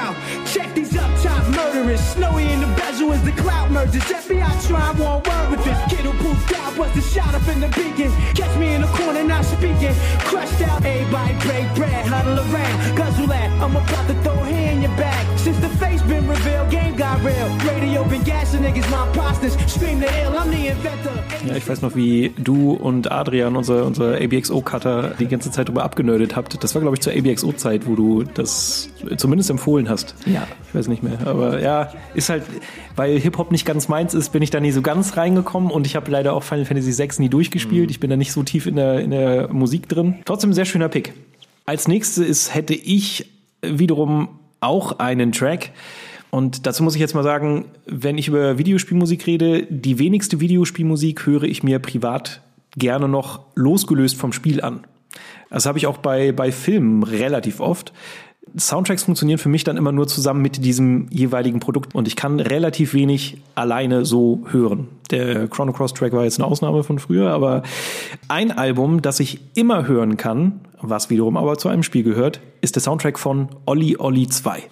check 0.52 0.74
these 0.74 0.98
up 0.98 1.10
top 1.22 1.46
murderers. 1.48 2.00
Snowy 2.14 2.42
in 2.42 2.60
the 2.60 2.66
bezel 2.76 3.12
as 3.12 3.22
the 3.22 3.32
cloud 3.32 3.70
merges. 3.70 4.02
FBI 4.02 4.66
try 4.66 4.90
one 4.98 5.22
word 5.22 5.50
with 5.50 5.64
this 5.64 5.78
kid 5.88 6.04
who 6.04 6.12
pooped 6.22 6.58
out. 6.58 6.76
Was 6.76 6.92
the 6.94 7.02
shot 7.02 7.32
up 7.34 7.46
in 7.46 7.60
the 7.60 7.68
beacon. 7.68 8.10
Catch 8.34 8.58
me 8.58 8.74
in 8.74 8.80
the 8.80 8.88
corner 8.88 9.22
not 9.22 9.44
speaking. 9.44 9.94
Crushed 10.26 10.60
out, 10.62 10.84
everybody 10.84 11.34
break 11.46 11.72
bread, 11.76 12.06
huddle 12.06 12.40
around. 12.40 12.83
Guzzle 12.96 13.26
that, 13.28 13.50
I'm 13.62 13.76
about 13.76 14.06
to 14.08 14.14
throw 14.22 14.36
hair 14.44 14.72
in 14.72 14.82
your 14.82 14.94
back. 14.96 15.24
Since 15.38 15.58
the 15.60 15.68
face 15.78 16.02
been 16.02 16.28
revealed, 16.28 16.70
game 16.70 16.96
got 16.96 17.22
real. 17.24 17.48
Radio 17.66 18.04
been 18.04 18.22
gassing 18.24 18.62
niggas, 18.62 18.88
my 18.90 19.06
imposters. 19.08 19.54
Scream 19.66 20.00
the 20.00 20.06
ill, 20.22 20.32
I'm 20.32 20.50
the 20.50 20.68
inventor. 20.68 21.12
Ja, 21.46 21.56
ich 21.56 21.68
weiß 21.68 21.82
noch, 21.82 21.94
wie 21.94 22.32
du 22.38 22.72
und 22.72 23.10
Adrian, 23.12 23.56
unser, 23.56 23.84
unser 23.84 24.14
ABXO 24.14 24.62
Cutter 24.62 25.12
die 25.18 25.26
ganze 25.26 25.50
Zeit 25.50 25.68
darüber 25.68 25.84
abgenördet 25.84 26.36
habt. 26.36 26.62
Das 26.62 26.74
war, 26.74 26.80
glaube 26.80 26.96
ich, 26.96 27.02
zur 27.02 27.12
ABXO-Zeit, 27.12 27.86
wo 27.86 27.94
du 27.94 28.22
das 28.22 28.88
zumindest 29.16 29.50
empfohlen 29.50 29.88
hast. 29.88 30.14
Ja. 30.24 30.46
Ich 30.68 30.74
weiß 30.74 30.88
nicht 30.88 31.02
mehr. 31.02 31.18
Aber 31.26 31.60
ja, 31.60 31.92
ist 32.14 32.30
halt, 32.30 32.44
weil 32.96 33.18
Hip-Hop 33.18 33.52
nicht 33.52 33.66
ganz 33.66 33.88
meins 33.88 34.14
ist, 34.14 34.32
bin 34.32 34.42
ich 34.42 34.50
da 34.50 34.60
nie 34.60 34.70
so 34.70 34.80
ganz 34.80 35.16
reingekommen 35.16 35.70
und 35.70 35.86
ich 35.86 35.96
habe 35.96 36.10
leider 36.10 36.32
auch 36.32 36.42
Final 36.42 36.64
Fantasy 36.64 36.96
VI 36.96 37.10
nie 37.18 37.28
durchgespielt. 37.28 37.86
Mhm. 37.86 37.90
Ich 37.90 38.00
bin 38.00 38.08
da 38.10 38.16
nicht 38.16 38.32
so 38.32 38.42
tief 38.42 38.66
in 38.66 38.76
der, 38.76 39.00
in 39.00 39.10
der 39.10 39.52
Musik 39.52 39.88
drin. 39.88 40.16
Trotzdem 40.24 40.50
ein 40.50 40.54
sehr 40.54 40.64
schöner 40.64 40.88
Pick. 40.88 41.12
Als 41.66 41.88
nächstes 41.88 42.54
hätte 42.54 42.74
ich 42.74 43.30
wiederum 43.62 44.40
auch 44.60 44.98
einen 44.98 45.32
Track. 45.32 45.70
Und 46.30 46.66
dazu 46.66 46.82
muss 46.82 46.94
ich 46.94 47.00
jetzt 47.00 47.14
mal 47.14 47.22
sagen, 47.22 47.66
wenn 47.86 48.18
ich 48.18 48.28
über 48.28 48.58
Videospielmusik 48.58 49.26
rede, 49.26 49.66
die 49.70 49.98
wenigste 49.98 50.40
Videospielmusik 50.40 51.26
höre 51.26 51.44
ich 51.44 51.62
mir 51.62 51.78
privat 51.78 52.42
gerne 52.76 53.08
noch 53.08 53.40
losgelöst 53.54 54.16
vom 54.16 54.32
Spiel 54.32 54.60
an. 54.60 54.84
Das 55.48 55.66
habe 55.66 55.78
ich 55.78 55.86
auch 55.86 55.98
bei, 55.98 56.32
bei 56.32 56.50
Filmen 56.50 57.04
relativ 57.04 57.60
oft. 57.60 57.92
Soundtracks 58.56 59.04
funktionieren 59.04 59.38
für 59.38 59.48
mich 59.48 59.64
dann 59.64 59.76
immer 59.76 59.92
nur 59.92 60.06
zusammen 60.06 60.42
mit 60.42 60.64
diesem 60.64 61.08
jeweiligen 61.10 61.60
Produkt 61.60 61.94
und 61.94 62.06
ich 62.06 62.16
kann 62.16 62.40
relativ 62.40 62.94
wenig 62.94 63.38
alleine 63.54 64.04
so 64.04 64.44
hören. 64.50 64.88
Der 65.10 65.48
Chrono 65.48 65.72
Cross 65.72 65.94
Track 65.94 66.12
war 66.12 66.24
jetzt 66.24 66.38
eine 66.38 66.46
Ausnahme 66.46 66.84
von 66.84 66.98
früher, 66.98 67.30
aber 67.30 67.62
ein 68.28 68.52
Album, 68.52 69.02
das 69.02 69.20
ich 69.20 69.40
immer 69.54 69.86
hören 69.88 70.16
kann, 70.16 70.60
was 70.80 71.10
wiederum 71.10 71.36
aber 71.36 71.58
zu 71.58 71.68
einem 71.68 71.82
Spiel 71.82 72.02
gehört, 72.02 72.40
ist 72.60 72.76
der 72.76 72.82
Soundtrack 72.82 73.18
von 73.18 73.48
Olli 73.66 73.96
Olli 73.98 74.28
2. 74.28 74.62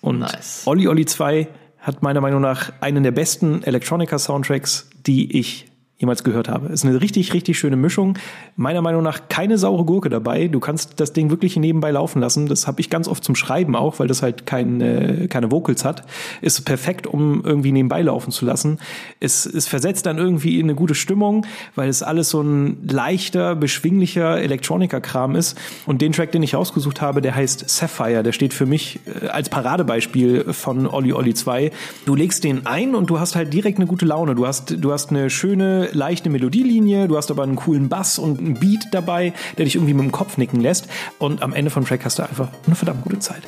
Und 0.00 0.20
nice. 0.20 0.62
Olli 0.66 0.86
Olli 0.86 1.06
2 1.06 1.48
hat 1.80 2.02
meiner 2.02 2.20
Meinung 2.20 2.40
nach 2.40 2.72
einen 2.80 3.02
der 3.02 3.12
besten 3.12 3.62
Electronica 3.62 4.18
Soundtracks, 4.18 4.88
die 5.06 5.38
ich 5.38 5.66
jemals 5.98 6.22
gehört 6.22 6.48
habe. 6.48 6.68
Ist 6.68 6.84
eine 6.84 7.00
richtig, 7.00 7.34
richtig 7.34 7.58
schöne 7.58 7.74
Mischung. 7.74 8.16
Meiner 8.54 8.82
Meinung 8.82 9.02
nach 9.02 9.28
keine 9.28 9.58
saure 9.58 9.84
Gurke 9.84 10.08
dabei. 10.08 10.46
Du 10.46 10.60
kannst 10.60 11.00
das 11.00 11.12
Ding 11.12 11.30
wirklich 11.30 11.56
nebenbei 11.56 11.90
laufen 11.90 12.20
lassen. 12.20 12.46
Das 12.46 12.68
habe 12.68 12.80
ich 12.80 12.88
ganz 12.88 13.08
oft 13.08 13.24
zum 13.24 13.34
Schreiben 13.34 13.74
auch, 13.74 13.98
weil 13.98 14.06
das 14.06 14.22
halt 14.22 14.46
kein, 14.46 14.80
äh, 14.80 15.26
keine 15.28 15.50
Vocals 15.50 15.84
hat. 15.84 16.04
Ist 16.40 16.64
perfekt, 16.64 17.08
um 17.08 17.44
irgendwie 17.44 17.72
nebenbei 17.72 18.00
laufen 18.02 18.30
zu 18.30 18.44
lassen. 18.44 18.78
Es, 19.18 19.44
es 19.44 19.66
versetzt 19.66 20.06
dann 20.06 20.18
irgendwie 20.18 20.60
in 20.60 20.66
eine 20.66 20.76
gute 20.76 20.94
Stimmung, 20.94 21.44
weil 21.74 21.88
es 21.88 22.04
alles 22.04 22.30
so 22.30 22.42
ein 22.42 22.78
leichter, 22.88 23.56
beschwinglicher 23.56 24.40
Elektroniker-Kram 24.40 25.34
ist. 25.34 25.58
Und 25.84 26.00
den 26.00 26.12
Track, 26.12 26.30
den 26.30 26.44
ich 26.44 26.54
ausgesucht 26.54 27.00
habe, 27.00 27.22
der 27.22 27.34
heißt 27.34 27.68
Sapphire. 27.68 28.22
Der 28.22 28.32
steht 28.32 28.54
für 28.54 28.66
mich 28.66 29.00
äh, 29.20 29.26
als 29.26 29.48
Paradebeispiel 29.48 30.52
von 30.52 30.86
Olli 30.86 31.12
Olli 31.12 31.34
2. 31.34 31.72
Du 32.06 32.14
legst 32.14 32.44
den 32.44 32.66
ein 32.66 32.94
und 32.94 33.10
du 33.10 33.18
hast 33.18 33.34
halt 33.34 33.52
direkt 33.52 33.78
eine 33.78 33.86
gute 33.86 34.06
Laune. 34.06 34.36
Du 34.36 34.46
hast, 34.46 34.76
du 34.78 34.92
hast 34.92 35.10
eine 35.10 35.28
schöne 35.28 35.87
leichte 35.92 36.30
Melodielinie, 36.30 37.08
du 37.08 37.16
hast 37.16 37.30
aber 37.30 37.42
einen 37.42 37.56
coolen 37.56 37.88
Bass 37.88 38.18
und 38.18 38.38
einen 38.38 38.54
Beat 38.54 38.88
dabei, 38.92 39.32
der 39.56 39.64
dich 39.64 39.74
irgendwie 39.76 39.94
mit 39.94 40.04
dem 40.04 40.12
Kopf 40.12 40.36
nicken 40.36 40.60
lässt. 40.60 40.88
Und 41.18 41.42
am 41.42 41.52
Ende 41.52 41.70
vom 41.70 41.84
Track 41.84 42.04
hast 42.04 42.18
du 42.18 42.22
einfach 42.22 42.48
eine 42.66 42.74
verdammt 42.74 43.02
gute 43.02 43.18
Zeit. 43.18 43.42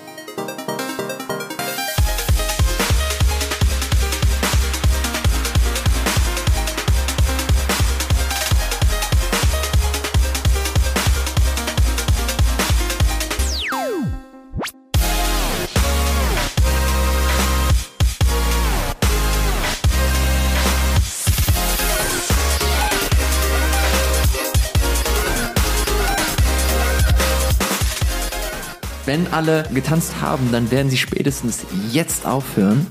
Wenn 29.11 29.27
alle 29.33 29.65
getanzt 29.75 30.21
haben, 30.21 30.53
dann 30.53 30.71
werden 30.71 30.89
sie 30.89 30.97
spätestens 30.97 31.67
jetzt 31.91 32.27
aufhören. 32.27 32.87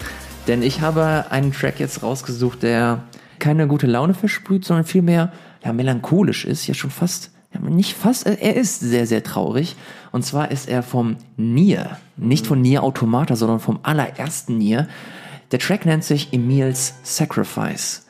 Denn 0.47 0.61
ich 0.61 0.81
habe 0.81 1.27
einen 1.29 1.53
Track 1.53 1.79
jetzt 1.79 2.03
rausgesucht, 2.03 2.61
der 2.61 3.03
keine 3.39 3.67
gute 3.67 3.87
Laune 3.87 4.13
versprüht, 4.13 4.65
sondern 4.65 4.85
vielmehr 4.85 5.31
ja, 5.63 5.71
melancholisch 5.71 6.43
ist, 6.43 6.67
ja 6.67 6.73
schon 6.73 6.89
fast, 6.89 7.31
ja, 7.53 7.61
nicht 7.61 7.95
fast, 7.95 8.25
er 8.25 8.53
ist 8.57 8.81
sehr, 8.81 9.07
sehr 9.07 9.23
traurig. 9.23 9.77
Und 10.11 10.25
zwar 10.25 10.51
ist 10.51 10.67
er 10.67 10.83
vom 10.83 11.15
Nier, 11.37 11.97
nicht 12.17 12.45
von 12.45 12.59
Nier 12.59 12.83
Automata, 12.83 13.37
sondern 13.37 13.61
vom 13.61 13.79
allerersten 13.83 14.57
Nier. 14.57 14.89
Der 15.53 15.59
Track 15.59 15.85
nennt 15.85 16.03
sich 16.03 16.33
Emils 16.33 16.95
Sacrifice. 17.01 18.07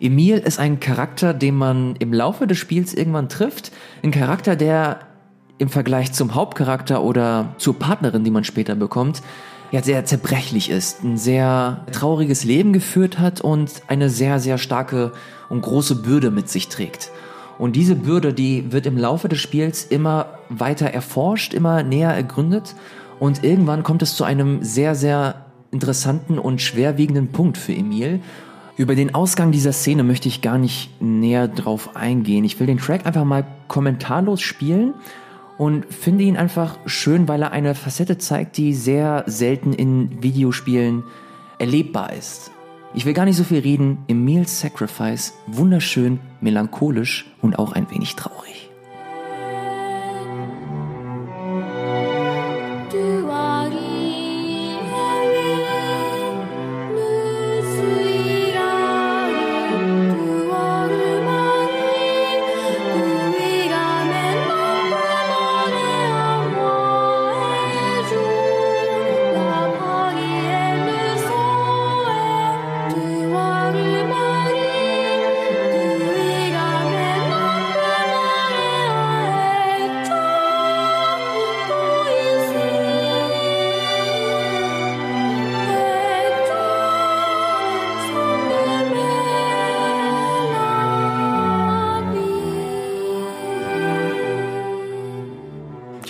Emil 0.00 0.38
ist 0.38 0.58
ein 0.58 0.80
Charakter, 0.80 1.32
den 1.32 1.54
man 1.54 1.94
im 2.00 2.12
Laufe 2.12 2.48
des 2.48 2.58
Spiels 2.58 2.92
irgendwann 2.92 3.28
trifft. 3.28 3.70
Ein 4.02 4.10
Charakter, 4.10 4.56
der 4.56 5.11
im 5.58 5.68
Vergleich 5.68 6.12
zum 6.12 6.34
Hauptcharakter 6.34 7.02
oder 7.02 7.54
zur 7.58 7.78
Partnerin, 7.78 8.24
die 8.24 8.30
man 8.30 8.44
später 8.44 8.74
bekommt, 8.74 9.22
ja 9.70 9.82
sehr 9.82 10.04
zerbrechlich 10.04 10.70
ist, 10.70 11.02
ein 11.02 11.16
sehr 11.16 11.86
trauriges 11.92 12.44
Leben 12.44 12.72
geführt 12.72 13.18
hat 13.18 13.40
und 13.40 13.70
eine 13.88 14.10
sehr, 14.10 14.38
sehr 14.38 14.58
starke 14.58 15.12
und 15.48 15.62
große 15.62 15.96
Bürde 15.96 16.30
mit 16.30 16.48
sich 16.48 16.68
trägt. 16.68 17.10
Und 17.58 17.76
diese 17.76 17.94
Bürde, 17.94 18.34
die 18.34 18.72
wird 18.72 18.86
im 18.86 18.98
Laufe 18.98 19.28
des 19.28 19.40
Spiels 19.40 19.84
immer 19.84 20.38
weiter 20.48 20.86
erforscht, 20.86 21.54
immer 21.54 21.82
näher 21.82 22.10
ergründet 22.10 22.74
und 23.18 23.44
irgendwann 23.44 23.82
kommt 23.82 24.02
es 24.02 24.16
zu 24.16 24.24
einem 24.24 24.62
sehr, 24.62 24.94
sehr 24.94 25.46
interessanten 25.70 26.38
und 26.38 26.60
schwerwiegenden 26.60 27.28
Punkt 27.28 27.56
für 27.56 27.72
Emil. 27.72 28.20
Über 28.76 28.94
den 28.94 29.14
Ausgang 29.14 29.52
dieser 29.52 29.72
Szene 29.72 30.02
möchte 30.02 30.28
ich 30.28 30.42
gar 30.42 30.58
nicht 30.58 31.00
näher 31.00 31.46
drauf 31.48 31.94
eingehen. 31.94 32.44
Ich 32.44 32.58
will 32.58 32.66
den 32.66 32.78
Track 32.78 33.06
einfach 33.06 33.24
mal 33.24 33.46
kommentarlos 33.68 34.40
spielen 34.40 34.94
und 35.62 35.86
finde 35.94 36.24
ihn 36.24 36.36
einfach 36.36 36.76
schön, 36.86 37.28
weil 37.28 37.40
er 37.40 37.52
eine 37.52 37.76
Facette 37.76 38.18
zeigt, 38.18 38.56
die 38.56 38.74
sehr 38.74 39.22
selten 39.28 39.72
in 39.72 40.20
Videospielen 40.20 41.04
erlebbar 41.60 42.12
ist. 42.14 42.50
Ich 42.94 43.06
will 43.06 43.12
gar 43.12 43.26
nicht 43.26 43.36
so 43.36 43.44
viel 43.44 43.60
reden. 43.60 43.98
Emil's 44.08 44.58
Sacrifice, 44.58 45.34
wunderschön, 45.46 46.18
melancholisch 46.40 47.26
und 47.42 47.60
auch 47.60 47.74
ein 47.74 47.88
wenig 47.92 48.16
traurig. 48.16 48.71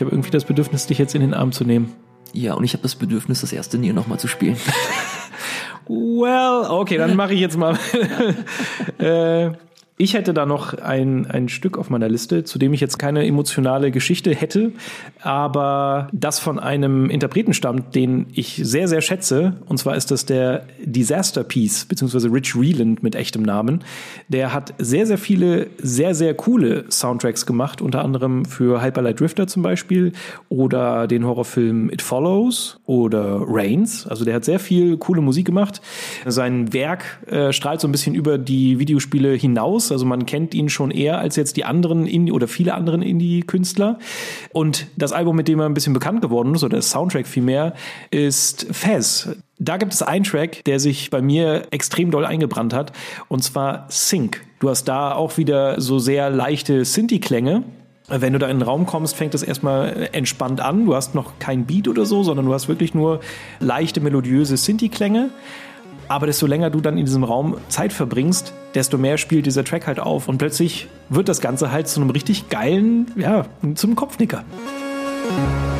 Habe 0.03 0.11
irgendwie 0.11 0.31
das 0.31 0.45
Bedürfnis, 0.45 0.87
dich 0.87 0.99
jetzt 0.99 1.15
in 1.15 1.23
den 1.23 1.35
Arm 1.35 1.53
zu 1.53 1.65
nehmen. 1.65 1.95
Ja, 2.35 2.55
und 2.55 2.65
ich 2.65 2.73
habe 2.73 2.83
das 2.83 2.95
Bedürfnis, 2.95 3.41
das 3.41 3.53
erste 3.53 3.79
Nier 3.79 3.95
nochmal 3.95 4.19
zu 4.19 4.29
spielen. 4.29 4.57
Well, 5.89 6.71
okay, 6.71 6.97
dann 6.97 7.17
mache 7.17 7.35
ich 7.35 7.41
jetzt 7.41 7.57
mal. 7.57 7.77
äh, 8.99 9.51
ich 10.03 10.15
hätte 10.15 10.35
da 10.35 10.47
noch 10.47 10.75
ein, 10.75 11.27
ein 11.27 11.49
Stück 11.49 11.79
auf 11.79 11.89
meiner 11.89 12.09
Liste, 12.09 12.43
zu 12.43 12.59
dem 12.59 12.73
ich 12.73 12.81
jetzt 12.81 12.99
keine 12.99 13.25
emotionale 13.25 13.93
Geschichte 13.93 14.35
hätte, 14.35 14.73
aber 15.21 16.09
das 16.13 16.41
von 16.41 16.59
einem 16.59 17.09
Interpreten 17.09 17.55
stammt, 17.55 17.95
den 17.95 18.27
ich 18.33 18.61
sehr, 18.65 18.89
sehr 18.89 19.01
schätze. 19.01 19.59
Und 19.67 19.79
zwar 19.79 19.95
ist 19.95 20.11
das 20.11 20.27
der 20.27 20.67
Disaster 20.85 21.45
Piece, 21.45 21.85
beziehungsweise 21.85 22.33
Rich 22.33 22.57
Reland 22.57 23.05
mit 23.05 23.15
echtem 23.15 23.43
Namen. 23.43 23.85
Der 24.27 24.53
hat 24.53 24.75
sehr, 24.79 25.07
sehr 25.07 25.19
viele, 25.19 25.69
sehr, 25.79 26.17
sehr 26.17 26.35
coole 26.35 26.85
Soundtracks 26.91 27.47
gemacht, 27.47 27.81
unter 27.81 28.03
anderem 28.03 28.45
für 28.45 28.83
Hyperlight 28.83 29.21
Drifter 29.21 29.47
zum 29.47 29.63
Beispiel 29.63 30.11
oder 30.49 31.07
den 31.07 31.25
Horrorfilm 31.25 31.91
It 31.91 32.03
Follows 32.03 32.81
oder 32.87 33.41
Rains. 33.47 34.09
Also 34.09 34.25
der 34.25 34.35
hat 34.35 34.45
sehr 34.45 34.59
viel 34.59 34.97
coole 34.97 35.21
Musik 35.21 35.47
gemacht. 35.47 35.81
Sein 36.27 36.73
Werk 36.73 37.05
äh, 37.29 37.53
strahlt 37.53 37.81
so 37.81 37.87
ein 37.87 37.93
bisschen 37.93 38.17
über 38.17 38.37
die 38.37 38.81
Videospiele 38.81 39.35
hinaus 39.35 39.92
also 39.93 40.05
man 40.07 40.27
kennt 40.27 40.55
ihn 40.55 40.69
schon 40.69 40.91
eher 40.91 41.19
als 41.19 41.37
jetzt 41.37 41.57
die 41.57 41.65
anderen 41.65 42.07
Indie 42.07 42.33
oder 42.33 42.49
viele 42.49 42.75
anderen 42.75 43.03
Indie-Künstler. 43.03 43.99
Und 44.53 44.87
das 44.97 45.13
Album, 45.13 45.37
mit 45.37 45.49
dem 45.49 45.61
er 45.61 45.67
ein 45.67 45.75
bisschen 45.75 45.93
bekannt 45.93 46.23
geworden 46.23 46.55
ist, 46.55 46.65
oder 46.65 46.77
das 46.77 46.91
Soundtrack 46.91 47.27
vielmehr, 47.27 47.75
ist 48.11 48.67
Fez. 48.71 49.29
Da 49.59 49.77
gibt 49.77 49.93
es 49.93 50.03
einen 50.03 50.25
Track, 50.25 50.65
der 50.65 50.81
sich 50.81 51.11
bei 51.11 51.23
mir 51.23 51.69
extrem 51.71 52.11
doll 52.11 52.25
eingebrannt 52.25 52.75
hat, 52.75 52.93
und 53.29 53.45
zwar 53.45 53.87
Sync. 53.89 54.45
Du 54.59 54.69
hast 54.69 54.85
da 54.85 55.15
auch 55.15 55.37
wieder 55.37 55.81
so 55.81 55.99
sehr 55.99 56.31
leichte 56.31 56.85
Synthi-Klänge. 56.85 57.63
Wenn 58.09 58.33
du 58.33 58.39
da 58.39 58.49
in 58.49 58.59
den 58.59 58.63
Raum 58.63 58.87
kommst, 58.87 59.15
fängt 59.15 59.35
es 59.35 59.43
erstmal 59.43 60.09
entspannt 60.13 60.61
an. 60.61 60.85
Du 60.85 60.95
hast 60.95 61.15
noch 61.15 61.39
kein 61.39 61.65
Beat 61.65 61.89
oder 61.89 62.05
so, 62.05 62.23
sondern 62.23 62.47
du 62.47 62.53
hast 62.53 62.69
wirklich 62.69 62.95
nur 62.95 63.21
leichte, 63.61 64.01
melodiöse 64.01 64.57
Synthi-Klänge. 64.57 65.31
Aber 66.09 66.27
desto 66.27 66.47
länger 66.47 66.71
du 66.71 66.81
dann 66.81 66.99
in 66.99 67.05
diesem 67.05 67.25
Raum 67.25 67.57
Zeit 67.69 67.93
verbringst, 67.93 68.53
desto 68.75 68.99
mehr 68.99 69.19
spielt 69.19 69.47
dieser 69.47 69.65
Track 69.65 69.87
halt 69.87 70.01
auf. 70.01 70.29
Und 70.29 70.39
plötzlich 70.39 70.89
wird 71.09 71.29
das 71.29 71.41
Ganze 71.41 71.73
halt 71.73 71.89
zu 71.89 72.01
einem 72.01 72.11
richtig 72.11 72.49
geilen, 72.49 73.11
ja, 73.17 73.47
zum 73.75 73.97
Kopfnicker. 73.97 74.45
Ist 75.29 75.72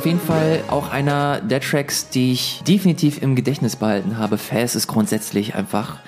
auf 0.00 0.06
jeden 0.06 0.18
Fall 0.18 0.64
auch 0.68 0.90
einer 0.90 1.42
der 1.42 1.60
Tracks, 1.60 2.08
die 2.08 2.32
ich 2.32 2.62
definitiv 2.66 3.20
im 3.20 3.36
Gedächtnis 3.36 3.76
behalten 3.76 4.16
habe. 4.16 4.38
Fast 4.38 4.74
ist 4.74 4.86
grundsätzlich 4.86 5.54
einfach 5.54 5.98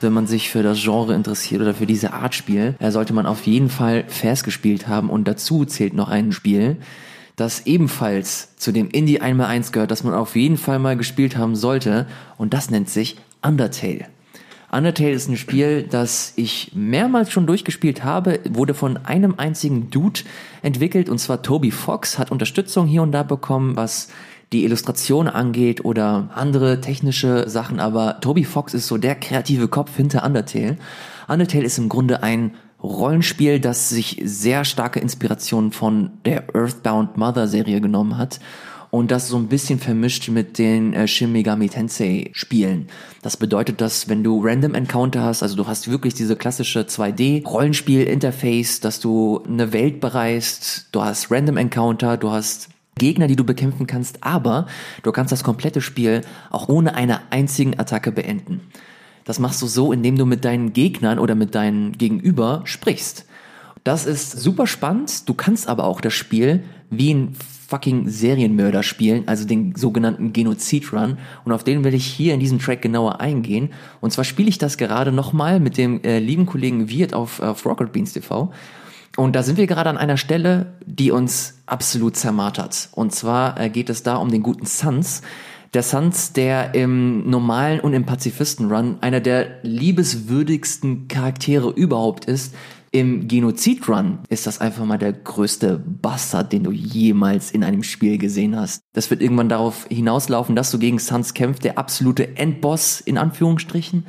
wenn 0.00 0.14
man 0.14 0.26
sich 0.26 0.48
für 0.48 0.62
das 0.62 0.80
Genre 0.82 1.14
interessiert 1.14 1.60
oder 1.60 1.74
für 1.74 1.84
diese 1.84 2.14
Art 2.14 2.34
Spiel, 2.34 2.74
sollte 2.80 3.12
man 3.12 3.26
auf 3.26 3.46
jeden 3.46 3.68
Fall 3.68 4.04
Fast 4.08 4.44
gespielt 4.44 4.88
haben 4.88 5.10
und 5.10 5.28
dazu 5.28 5.66
zählt 5.66 5.92
noch 5.92 6.08
ein 6.08 6.32
Spiel, 6.32 6.78
das 7.36 7.66
ebenfalls 7.66 8.56
zu 8.56 8.72
dem 8.72 8.88
Indie 8.88 9.20
1x1 9.20 9.70
gehört, 9.70 9.90
das 9.90 10.02
man 10.02 10.14
auf 10.14 10.34
jeden 10.34 10.56
Fall 10.56 10.78
mal 10.78 10.96
gespielt 10.96 11.36
haben 11.36 11.54
sollte 11.54 12.06
und 12.38 12.54
das 12.54 12.70
nennt 12.70 12.88
sich 12.88 13.18
Undertale. 13.42 14.06
Undertale 14.74 15.10
ist 15.10 15.28
ein 15.28 15.36
Spiel, 15.36 15.82
das 15.82 16.32
ich 16.36 16.72
mehrmals 16.74 17.30
schon 17.30 17.46
durchgespielt 17.46 18.04
habe, 18.04 18.40
wurde 18.48 18.72
von 18.72 18.96
einem 18.96 19.34
einzigen 19.36 19.90
Dude 19.90 20.20
entwickelt 20.62 21.10
und 21.10 21.18
zwar 21.18 21.42
Toby 21.42 21.70
Fox, 21.70 22.18
hat 22.18 22.30
Unterstützung 22.30 22.86
hier 22.86 23.02
und 23.02 23.12
da 23.12 23.22
bekommen, 23.22 23.76
was 23.76 24.08
die 24.50 24.64
Illustration 24.64 25.28
angeht 25.28 25.84
oder 25.84 26.30
andere 26.34 26.80
technische 26.80 27.50
Sachen, 27.50 27.80
aber 27.80 28.20
Toby 28.20 28.44
Fox 28.44 28.72
ist 28.72 28.86
so 28.86 28.96
der 28.96 29.14
kreative 29.14 29.68
Kopf 29.68 29.94
hinter 29.94 30.24
Undertale. 30.24 30.78
Undertale 31.28 31.64
ist 31.64 31.76
im 31.76 31.90
Grunde 31.90 32.22
ein 32.22 32.54
Rollenspiel, 32.82 33.60
das 33.60 33.90
sich 33.90 34.22
sehr 34.24 34.64
starke 34.64 35.00
Inspirationen 35.00 35.72
von 35.72 36.12
der 36.24 36.54
Earthbound 36.54 37.18
Mother 37.18 37.46
Serie 37.46 37.82
genommen 37.82 38.16
hat 38.16 38.40
und 38.92 39.10
das 39.10 39.28
so 39.28 39.38
ein 39.38 39.48
bisschen 39.48 39.78
vermischt 39.78 40.28
mit 40.28 40.58
den 40.58 40.92
äh, 40.92 41.08
Shin 41.08 41.32
Megami 41.32 41.70
Tensei 41.70 42.28
Spielen. 42.34 42.88
Das 43.22 43.38
bedeutet, 43.38 43.80
dass 43.80 44.10
wenn 44.10 44.22
du 44.22 44.44
Random 44.44 44.74
Encounter 44.74 45.22
hast, 45.22 45.42
also 45.42 45.56
du 45.56 45.66
hast 45.66 45.90
wirklich 45.90 46.12
diese 46.12 46.36
klassische 46.36 46.82
2D 46.82 47.42
Rollenspiel 47.46 48.02
Interface, 48.02 48.80
dass 48.80 49.00
du 49.00 49.42
eine 49.48 49.72
Welt 49.72 50.00
bereist, 50.00 50.88
du 50.92 51.02
hast 51.02 51.30
Random 51.30 51.56
Encounter, 51.56 52.18
du 52.18 52.32
hast 52.32 52.68
Gegner, 52.98 53.28
die 53.28 53.36
du 53.36 53.44
bekämpfen 53.44 53.86
kannst, 53.86 54.22
aber 54.22 54.66
du 55.02 55.10
kannst 55.10 55.32
das 55.32 55.42
komplette 55.42 55.80
Spiel 55.80 56.20
auch 56.50 56.68
ohne 56.68 56.94
eine 56.94 57.32
einzigen 57.32 57.80
Attacke 57.80 58.12
beenden. 58.12 58.60
Das 59.24 59.38
machst 59.38 59.62
du 59.62 59.66
so, 59.66 59.94
indem 59.94 60.18
du 60.18 60.26
mit 60.26 60.44
deinen 60.44 60.74
Gegnern 60.74 61.18
oder 61.18 61.34
mit 61.34 61.54
deinem 61.54 61.92
Gegenüber 61.92 62.60
sprichst. 62.64 63.24
Das 63.84 64.04
ist 64.04 64.32
super 64.32 64.66
spannend. 64.66 65.26
Du 65.30 65.32
kannst 65.32 65.66
aber 65.66 65.84
auch 65.84 66.02
das 66.02 66.12
Spiel 66.12 66.62
wie 66.90 67.14
ein 67.14 67.36
fucking 67.72 68.10
Serienmörder 68.10 68.82
spielen, 68.82 69.26
also 69.26 69.46
den 69.46 69.74
sogenannten 69.74 70.34
Genozid-Run. 70.34 71.16
Und 71.46 71.52
auf 71.52 71.64
den 71.64 71.84
will 71.84 71.94
ich 71.94 72.04
hier 72.04 72.34
in 72.34 72.40
diesem 72.40 72.58
Track 72.58 72.82
genauer 72.82 73.20
eingehen. 73.20 73.70
Und 74.02 74.12
zwar 74.12 74.24
spiele 74.24 74.50
ich 74.50 74.58
das 74.58 74.76
gerade 74.76 75.10
nochmal 75.10 75.58
mit 75.58 75.78
dem 75.78 76.04
äh, 76.04 76.18
lieben 76.18 76.44
Kollegen 76.44 76.90
Wirt 76.90 77.14
auf, 77.14 77.40
auf 77.40 77.64
Rocket 77.64 77.90
Beans 77.90 78.12
TV. 78.12 78.52
Und 79.16 79.34
da 79.34 79.42
sind 79.42 79.56
wir 79.56 79.66
gerade 79.66 79.88
an 79.88 79.96
einer 79.96 80.18
Stelle, 80.18 80.74
die 80.84 81.10
uns 81.10 81.62
absolut 81.64 82.14
zermartert. 82.14 82.90
Und 82.92 83.14
zwar 83.14 83.58
äh, 83.58 83.70
geht 83.70 83.88
es 83.88 84.02
da 84.02 84.16
um 84.16 84.30
den 84.30 84.42
guten 84.42 84.66
Suns. 84.66 85.22
Der 85.72 85.82
Suns, 85.82 86.34
der 86.34 86.74
im 86.74 87.30
normalen 87.30 87.80
und 87.80 87.94
im 87.94 88.04
Pazifisten-Run 88.04 88.98
einer 89.00 89.20
der 89.20 89.60
liebeswürdigsten 89.62 91.08
Charaktere 91.08 91.70
überhaupt 91.70 92.26
ist. 92.26 92.54
Im 92.94 93.26
Genozid-Run 93.26 94.18
ist 94.28 94.46
das 94.46 94.60
einfach 94.60 94.84
mal 94.84 94.98
der 94.98 95.14
größte 95.14 95.78
Bastard, 95.78 96.52
den 96.52 96.62
du 96.62 96.72
jemals 96.72 97.50
in 97.50 97.64
einem 97.64 97.82
Spiel 97.82 98.18
gesehen 98.18 98.54
hast. 98.54 98.82
Das 98.92 99.08
wird 99.08 99.22
irgendwann 99.22 99.48
darauf 99.48 99.86
hinauslaufen, 99.88 100.54
dass 100.54 100.70
du 100.70 100.78
gegen 100.78 100.98
Suns 100.98 101.32
kämpfst, 101.32 101.64
der 101.64 101.78
absolute 101.78 102.36
Endboss 102.36 103.00
in 103.00 103.16
Anführungsstrichen. 103.16 104.06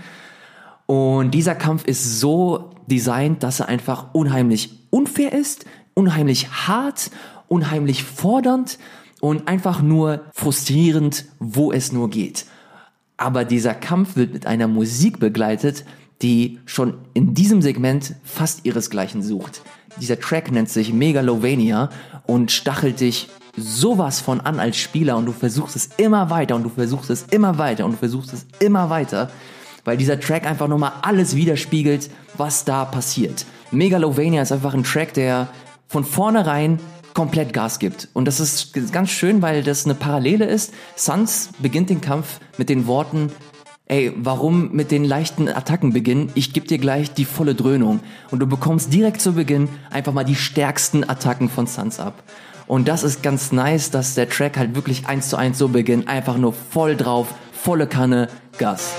Und 0.86 1.32
dieser 1.32 1.56
Kampf 1.56 1.86
ist 1.86 2.20
so 2.20 2.72
designt, 2.88 3.42
dass 3.42 3.62
er 3.62 3.70
einfach 3.70 4.14
unheimlich 4.14 4.88
unfair 4.90 5.32
ist, 5.32 5.64
unheimlich 5.94 6.50
hart, 6.52 7.10
unheimlich 7.48 8.04
fordernd 8.04 8.80
und 9.22 9.48
einfach 9.48 9.82
nur 9.82 10.26
frustrierend, 10.34 11.24
wo 11.40 11.72
es 11.72 11.94
nur 11.94 12.10
geht. 12.10 12.48
Aber 13.16 13.46
dieser 13.46 13.76
Kampf 13.76 14.18
wird 14.18 14.34
mit 14.34 14.46
einer 14.46 14.68
Musik 14.68 15.20
begleitet, 15.20 15.86
die 16.22 16.60
schon 16.66 16.96
in 17.14 17.34
diesem 17.34 17.62
Segment 17.62 18.16
fast 18.24 18.66
ihresgleichen 18.66 19.22
sucht. 19.22 19.62
Dieser 20.00 20.20
Track 20.20 20.52
nennt 20.52 20.70
sich 20.70 20.94
Megalovania 20.94 21.90
und 22.26 22.52
stachelt 22.52 23.00
dich 23.00 23.30
sowas 23.56 24.20
von 24.20 24.42
an 24.42 24.60
als 24.60 24.78
Spieler 24.78 25.18
und 25.18 25.26
du 25.26 25.32
versuchst 25.32 25.76
es 25.76 25.90
immer 25.98 26.30
weiter 26.30 26.56
und 26.56 26.64
du 26.64 26.70
versuchst 26.70 27.10
es 27.10 27.26
immer 27.30 27.58
weiter 27.58 27.86
und 27.86 27.92
du 27.92 27.98
versuchst 27.98 28.34
es 28.34 28.48
immer 28.60 28.90
weiter, 28.90 29.30
weil 29.86 29.98
dieser 29.98 30.20
Track 30.20 30.46
einfach 30.46 30.68
nochmal 30.68 30.94
alles 31.02 31.36
widerspiegelt, 31.36 32.10
was 32.36 32.66
da 32.66 32.86
passiert. 32.86 33.46
Megalovania 33.72 34.42
ist 34.42 34.52
einfach 34.52 34.74
ein 34.74 34.84
Track, 34.84 35.14
der 35.14 35.50
von 35.88 36.04
vornherein 36.04 36.80
komplett 37.14 37.54
Gas 37.54 37.78
gibt. 37.78 38.08
Und 38.14 38.26
das 38.26 38.40
ist 38.40 38.74
ganz 38.92 39.12
schön, 39.12 39.42
weil 39.42 39.62
das 39.64 39.86
eine 39.86 39.94
Parallele 39.94 40.46
ist. 40.46 40.74
Sans 40.96 41.50
beginnt 41.60 41.90
den 41.92 42.02
Kampf 42.02 42.40
mit 42.58 42.70
den 42.70 42.88
Worten, 42.88 43.32
ey, 43.94 44.12
warum 44.16 44.72
mit 44.72 44.90
den 44.90 45.04
leichten 45.04 45.48
Attacken 45.48 45.94
beginnen? 45.94 46.32
Ich 46.34 46.52
gebe 46.52 46.66
dir 46.66 46.80
gleich 46.80 47.14
die 47.14 47.26
volle 47.26 47.54
Dröhnung. 47.54 48.00
Und 48.32 48.40
du 48.40 48.48
bekommst 48.48 48.92
direkt 48.92 49.22
zu 49.22 49.34
Beginn 49.34 49.70
einfach 49.92 50.14
mal 50.14 50.24
die 50.24 50.36
stärksten 50.36 51.08
Attacken 51.08 51.48
von 51.48 51.68
Sans 51.68 52.00
ab. 52.00 52.24
Und 52.66 52.88
das 52.88 53.04
ist 53.04 53.22
ganz 53.22 53.52
nice, 53.52 53.92
dass 53.92 54.16
der 54.16 54.28
Track 54.30 54.58
halt 54.58 54.74
wirklich 54.74 55.06
eins 55.06 55.30
zu 55.30 55.38
eins 55.38 55.60
so 55.60 55.68
beginnt. 55.68 56.08
Einfach 56.08 56.38
nur 56.38 56.54
voll 56.54 56.96
drauf, 56.96 57.36
volle 57.52 57.86
Kanne, 57.86 58.30
Gas. 58.58 58.96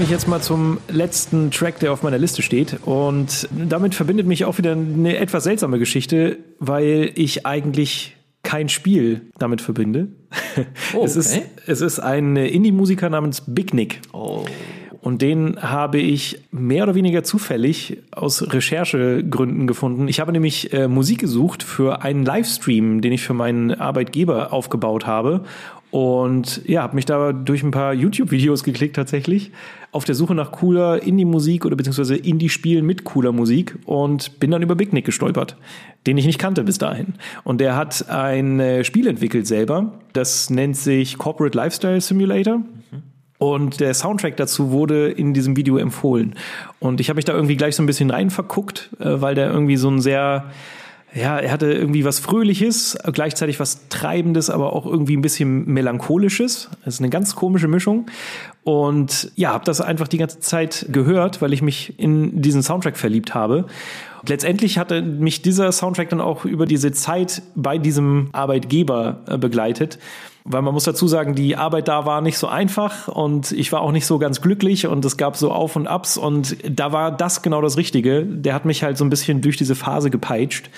Komme 0.00 0.06
ich 0.06 0.12
jetzt 0.12 0.28
mal 0.28 0.40
zum 0.40 0.78
letzten 0.88 1.50
Track, 1.50 1.78
der 1.80 1.92
auf 1.92 2.02
meiner 2.02 2.16
Liste 2.16 2.40
steht. 2.40 2.78
Und 2.86 3.46
damit 3.52 3.94
verbindet 3.94 4.26
mich 4.26 4.46
auch 4.46 4.56
wieder 4.56 4.72
eine 4.72 5.18
etwas 5.18 5.44
seltsame 5.44 5.78
Geschichte, 5.78 6.38
weil 6.58 7.12
ich 7.16 7.44
eigentlich 7.44 8.16
kein 8.42 8.70
Spiel 8.70 9.20
damit 9.38 9.60
verbinde. 9.60 10.08
Oh, 10.94 11.04
es, 11.04 11.16
ist, 11.16 11.42
es 11.66 11.82
ist 11.82 11.98
ein 11.98 12.36
Indie-Musiker 12.36 13.10
namens 13.10 13.42
Big 13.46 13.74
Nick. 13.74 14.00
Oh. 14.14 14.46
Und 15.02 15.20
den 15.20 15.60
habe 15.60 15.98
ich 15.98 16.44
mehr 16.50 16.84
oder 16.84 16.94
weniger 16.94 17.22
zufällig 17.22 17.98
aus 18.10 18.54
Recherchegründen 18.54 19.66
gefunden. 19.66 20.08
Ich 20.08 20.18
habe 20.18 20.32
nämlich 20.32 20.72
äh, 20.72 20.88
Musik 20.88 21.20
gesucht 21.20 21.62
für 21.62 22.02
einen 22.02 22.24
Livestream, 22.24 23.02
den 23.02 23.12
ich 23.12 23.22
für 23.22 23.34
meinen 23.34 23.74
Arbeitgeber 23.74 24.52
aufgebaut 24.54 25.06
habe. 25.06 25.44
Und 25.90 26.62
ja, 26.66 26.82
habe 26.82 26.94
mich 26.94 27.04
da 27.04 27.32
durch 27.32 27.62
ein 27.62 27.72
paar 27.72 27.92
YouTube-Videos 27.92 28.62
geklickt 28.62 28.94
tatsächlich, 28.96 29.50
auf 29.92 30.04
der 30.04 30.14
Suche 30.14 30.34
nach 30.36 30.52
cooler 30.52 31.02
Indie-Musik 31.02 31.64
oder 31.64 31.74
beziehungsweise 31.74 32.14
Indie-Spielen 32.14 32.86
mit 32.86 33.02
cooler 33.04 33.32
Musik 33.32 33.76
und 33.86 34.38
bin 34.38 34.52
dann 34.52 34.62
über 34.62 34.76
Big 34.76 34.92
Nick 34.92 35.04
gestolpert, 35.04 35.56
den 36.06 36.16
ich 36.16 36.26
nicht 36.26 36.38
kannte 36.38 36.62
bis 36.62 36.78
dahin. 36.78 37.14
Und 37.42 37.60
der 37.60 37.76
hat 37.76 38.08
ein 38.08 38.60
äh, 38.60 38.84
Spiel 38.84 39.08
entwickelt 39.08 39.48
selber, 39.48 39.92
das 40.12 40.48
nennt 40.48 40.76
sich 40.76 41.18
Corporate 41.18 41.56
Lifestyle 41.56 42.00
Simulator. 42.00 42.58
Mhm. 42.58 43.02
Und 43.38 43.80
der 43.80 43.94
Soundtrack 43.94 44.36
dazu 44.36 44.70
wurde 44.70 45.08
in 45.08 45.32
diesem 45.32 45.56
Video 45.56 45.78
empfohlen. 45.78 46.34
Und 46.78 47.00
ich 47.00 47.08
habe 47.08 47.16
mich 47.16 47.24
da 47.24 47.32
irgendwie 47.32 47.56
gleich 47.56 47.74
so 47.74 47.82
ein 47.82 47.86
bisschen 47.86 48.10
rein 48.10 48.30
verguckt, 48.30 48.90
äh, 49.00 49.20
weil 49.20 49.34
der 49.34 49.50
irgendwie 49.50 49.76
so 49.76 49.90
ein 49.90 50.00
sehr 50.00 50.50
ja, 51.14 51.38
er 51.38 51.50
hatte 51.50 51.72
irgendwie 51.72 52.04
was 52.04 52.20
Fröhliches, 52.20 52.96
gleichzeitig 53.12 53.58
was 53.58 53.88
Treibendes, 53.88 54.48
aber 54.48 54.72
auch 54.72 54.86
irgendwie 54.86 55.16
ein 55.16 55.22
bisschen 55.22 55.66
Melancholisches. 55.66 56.70
Das 56.84 56.94
ist 56.94 57.00
eine 57.00 57.10
ganz 57.10 57.34
komische 57.34 57.68
Mischung. 57.68 58.06
Und 58.62 59.32
ja, 59.34 59.52
habe 59.52 59.64
das 59.64 59.80
einfach 59.80 60.06
die 60.06 60.18
ganze 60.18 60.40
Zeit 60.40 60.86
gehört, 60.90 61.42
weil 61.42 61.52
ich 61.52 61.62
mich 61.62 61.98
in 61.98 62.40
diesen 62.42 62.62
Soundtrack 62.62 62.96
verliebt 62.96 63.34
habe. 63.34 63.66
Und 64.20 64.28
letztendlich 64.28 64.78
hatte 64.78 65.02
mich 65.02 65.42
dieser 65.42 65.72
Soundtrack 65.72 66.10
dann 66.10 66.20
auch 66.20 66.44
über 66.44 66.66
diese 66.66 66.92
Zeit 66.92 67.42
bei 67.54 67.78
diesem 67.78 68.28
Arbeitgeber 68.32 69.22
äh, 69.26 69.38
begleitet, 69.38 69.98
weil 70.52 70.62
man 70.62 70.74
muss 70.74 70.84
dazu 70.84 71.08
sagen, 71.08 71.34
die 71.34 71.56
Arbeit 71.56 71.88
da 71.88 72.06
war 72.06 72.20
nicht 72.20 72.38
so 72.38 72.46
einfach 72.46 73.08
und 73.08 73.52
ich 73.52 73.72
war 73.72 73.80
auch 73.82 73.92
nicht 73.92 74.06
so 74.06 74.18
ganz 74.18 74.40
glücklich 74.40 74.86
und 74.86 75.04
es 75.04 75.16
gab 75.16 75.36
so 75.36 75.52
Auf 75.52 75.76
und 75.76 75.86
Abs 75.86 76.16
und 76.16 76.56
da 76.68 76.92
war 76.92 77.10
das 77.10 77.42
genau 77.42 77.62
das 77.62 77.76
Richtige. 77.76 78.24
Der 78.24 78.54
hat 78.54 78.64
mich 78.64 78.82
halt 78.82 78.98
so 78.98 79.04
ein 79.04 79.10
bisschen 79.10 79.40
durch 79.40 79.56
diese 79.56 79.74
Phase 79.74 80.10
gepeitscht 80.10 80.70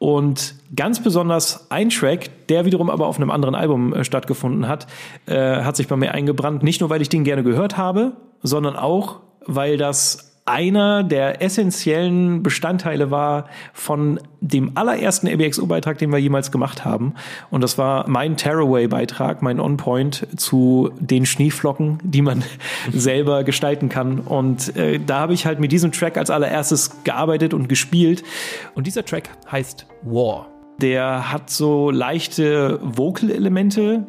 und 0.00 0.54
ganz 0.74 1.02
besonders 1.02 1.70
ein 1.70 1.90
Track, 1.90 2.46
der 2.48 2.64
wiederum 2.64 2.88
aber 2.88 3.06
auf 3.06 3.16
einem 3.16 3.30
anderen 3.30 3.54
Album 3.54 3.92
äh, 3.92 4.02
stattgefunden 4.02 4.66
hat, 4.66 4.86
äh, 5.26 5.62
hat 5.62 5.76
sich 5.76 5.88
bei 5.88 5.96
mir 5.96 6.12
eingebrannt. 6.12 6.62
Nicht 6.62 6.80
nur, 6.80 6.88
weil 6.88 7.02
ich 7.02 7.10
den 7.10 7.22
gerne 7.22 7.42
gehört 7.42 7.76
habe, 7.76 8.12
sondern 8.42 8.76
auch, 8.76 9.20
weil 9.44 9.76
das 9.76 10.29
einer 10.50 11.04
der 11.04 11.42
essentiellen 11.42 12.42
Bestandteile 12.42 13.10
war 13.10 13.46
von 13.72 14.20
dem 14.40 14.72
allerersten 14.74 15.28
ABXU-Beitrag, 15.28 15.98
den 15.98 16.10
wir 16.10 16.18
jemals 16.18 16.50
gemacht 16.50 16.84
haben. 16.84 17.14
Und 17.50 17.62
das 17.62 17.78
war 17.78 18.08
mein 18.08 18.36
Tearaway-Beitrag, 18.36 19.42
mein 19.42 19.60
On-Point 19.60 20.26
zu 20.36 20.90
den 20.98 21.24
Schneeflocken, 21.24 21.98
die 22.02 22.20
man 22.20 22.42
selber 22.92 23.44
gestalten 23.44 23.88
kann. 23.88 24.18
Und 24.18 24.76
äh, 24.76 24.98
da 24.98 25.20
habe 25.20 25.34
ich 25.34 25.46
halt 25.46 25.60
mit 25.60 25.72
diesem 25.72 25.92
Track 25.92 26.18
als 26.18 26.30
allererstes 26.30 27.04
gearbeitet 27.04 27.54
und 27.54 27.68
gespielt. 27.68 28.24
Und 28.74 28.86
dieser 28.86 29.04
Track 29.04 29.30
heißt 29.50 29.86
War. 30.02 30.48
Der 30.80 31.30
hat 31.30 31.50
so 31.50 31.90
leichte 31.90 32.80
Vocal-Elemente 32.82 34.06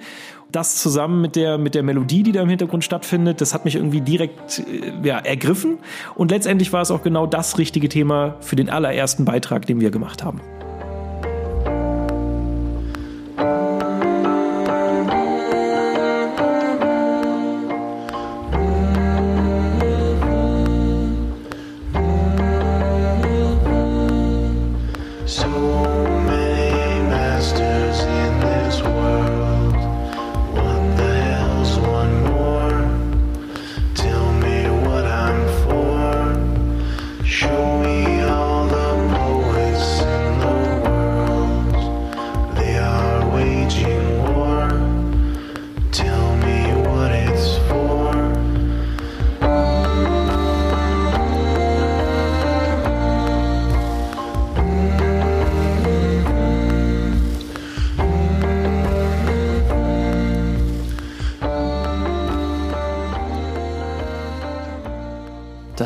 das 0.51 0.75
zusammen 0.77 1.21
mit 1.21 1.35
der, 1.35 1.57
mit 1.57 1.75
der 1.75 1.83
Melodie, 1.83 2.23
die 2.23 2.31
da 2.31 2.41
im 2.41 2.49
Hintergrund 2.49 2.83
stattfindet, 2.83 3.41
das 3.41 3.53
hat 3.53 3.65
mich 3.65 3.75
irgendwie 3.75 4.01
direkt 4.01 4.59
äh, 4.59 5.07
ja, 5.07 5.17
ergriffen. 5.19 5.79
Und 6.15 6.31
letztendlich 6.31 6.73
war 6.73 6.81
es 6.81 6.91
auch 6.91 7.03
genau 7.03 7.25
das 7.25 7.57
richtige 7.57 7.89
Thema 7.89 8.35
für 8.41 8.55
den 8.55 8.69
allerersten 8.69 9.25
Beitrag, 9.25 9.65
den 9.65 9.79
wir 9.79 9.91
gemacht 9.91 10.23
haben. 10.23 10.41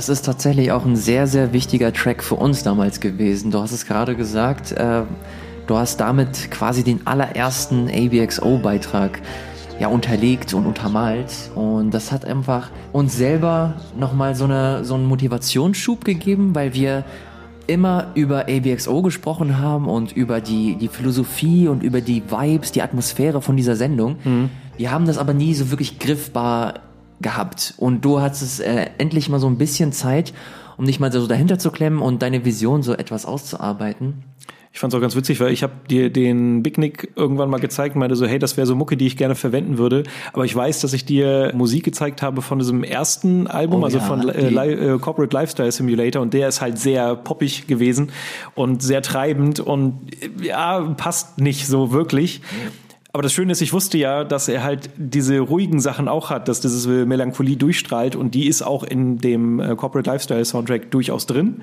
Das 0.05 0.19
ist 0.19 0.25
tatsächlich 0.25 0.71
auch 0.71 0.85
ein 0.85 0.95
sehr, 0.95 1.25
sehr 1.25 1.51
wichtiger 1.51 1.91
Track 1.91 2.21
für 2.21 2.35
uns 2.35 2.61
damals 2.61 2.99
gewesen. 2.99 3.49
Du 3.49 3.59
hast 3.59 3.71
es 3.71 3.87
gerade 3.87 4.15
gesagt, 4.15 4.71
äh, 4.71 5.01
du 5.65 5.77
hast 5.77 5.99
damit 5.99 6.51
quasi 6.51 6.83
den 6.83 7.07
allerersten 7.07 7.89
ABXO-Beitrag 7.89 9.19
ja 9.79 9.87
unterlegt 9.87 10.53
und 10.53 10.67
untermalt 10.67 11.49
und 11.55 11.91
das 11.91 12.11
hat 12.11 12.23
einfach 12.23 12.69
uns 12.93 13.17
selber 13.17 13.81
nochmal 13.97 14.35
so, 14.35 14.45
eine, 14.45 14.85
so 14.85 14.93
einen 14.93 15.05
Motivationsschub 15.05 16.05
gegeben, 16.05 16.53
weil 16.53 16.75
wir 16.75 17.03
immer 17.65 18.11
über 18.13 18.41
ABXO 18.41 19.01
gesprochen 19.01 19.57
haben 19.57 19.89
und 19.89 20.11
über 20.11 20.39
die, 20.39 20.75
die 20.75 20.87
Philosophie 20.87 21.67
und 21.67 21.81
über 21.81 22.01
die 22.01 22.21
Vibes, 22.29 22.71
die 22.71 22.83
Atmosphäre 22.83 23.41
von 23.41 23.57
dieser 23.57 23.75
Sendung. 23.75 24.17
Mhm. 24.23 24.49
Wir 24.77 24.91
haben 24.91 25.07
das 25.07 25.17
aber 25.17 25.33
nie 25.33 25.55
so 25.55 25.71
wirklich 25.71 25.97
griffbar 25.97 26.75
gehabt. 27.21 27.73
Und 27.77 28.03
du 28.03 28.21
hattest 28.21 28.61
äh, 28.61 28.89
endlich 28.97 29.29
mal 29.29 29.39
so 29.39 29.47
ein 29.47 29.57
bisschen 29.57 29.91
Zeit, 29.91 30.33
um 30.77 30.85
dich 30.85 30.99
mal 30.99 31.11
so 31.11 31.27
dahinter 31.27 31.59
zu 31.59 31.71
klemmen 31.71 32.01
und 32.01 32.21
deine 32.21 32.45
Vision 32.45 32.83
so 32.83 32.93
etwas 32.93 33.25
auszuarbeiten. 33.25 34.23
Ich 34.75 34.81
fand 34.81 34.93
es 34.93 34.97
auch 34.97 35.01
ganz 35.01 35.15
witzig, 35.15 35.39
weil 35.39 35.53
ich 35.53 35.63
habe 35.63 35.71
dir 35.89 36.09
den 36.09 36.61
Big 36.61 36.77
Nick 36.77 37.13
irgendwann 37.15 37.49
mal 37.49 37.61
gezeigt 37.61 37.95
und 37.95 38.01
meinte 38.01 38.17
so, 38.17 38.25
hey, 38.25 38.39
das 38.39 38.57
wäre 38.57 38.67
so 38.67 38.75
Mucke, 38.75 38.97
die 38.97 39.07
ich 39.07 39.15
gerne 39.15 39.33
verwenden 39.33 39.77
würde. 39.77 40.03
Aber 40.33 40.43
ich 40.43 40.53
weiß, 40.53 40.81
dass 40.81 40.91
ich 40.91 41.05
dir 41.05 41.53
Musik 41.55 41.85
gezeigt 41.85 42.21
habe 42.21 42.41
von 42.41 42.59
diesem 42.59 42.83
ersten 42.83 43.47
Album, 43.47 43.83
oh, 43.83 43.85
also 43.85 43.99
ja, 43.99 44.03
von 44.03 44.27
äh, 44.27 44.49
äh, 44.49 44.99
Corporate 44.99 45.33
Lifestyle 45.33 45.71
Simulator 45.71 46.21
und 46.21 46.33
der 46.33 46.49
ist 46.49 46.59
halt 46.59 46.77
sehr 46.77 47.15
poppig 47.15 47.67
gewesen 47.67 48.11
und 48.53 48.83
sehr 48.83 49.01
treibend 49.01 49.61
und 49.61 50.09
äh, 50.21 50.47
ja, 50.47 50.81
passt 50.97 51.39
nicht 51.39 51.67
so 51.67 51.93
wirklich. 51.93 52.41
Aber 53.15 53.21
das 53.21 53.31
Schöne 53.31 53.53
ist, 53.53 53.61
ich 53.61 53.71
wusste 53.71 53.97
ja, 53.97 54.25
dass 54.25 54.49
er 54.49 54.61
halt 54.61 54.89
diese 54.97 55.39
ruhigen 55.39 55.79
Sachen 55.79 56.09
auch 56.09 56.31
hat, 56.31 56.49
dass 56.49 56.59
diese 56.59 57.05
Melancholie 57.05 57.55
durchstrahlt 57.55 58.17
und 58.17 58.35
die 58.35 58.45
ist 58.45 58.61
auch 58.61 58.83
in 58.83 59.19
dem 59.19 59.61
äh, 59.61 59.73
Corporate 59.77 60.09
Lifestyle 60.09 60.43
Soundtrack 60.43 60.91
durchaus 60.91 61.25
drin. 61.25 61.61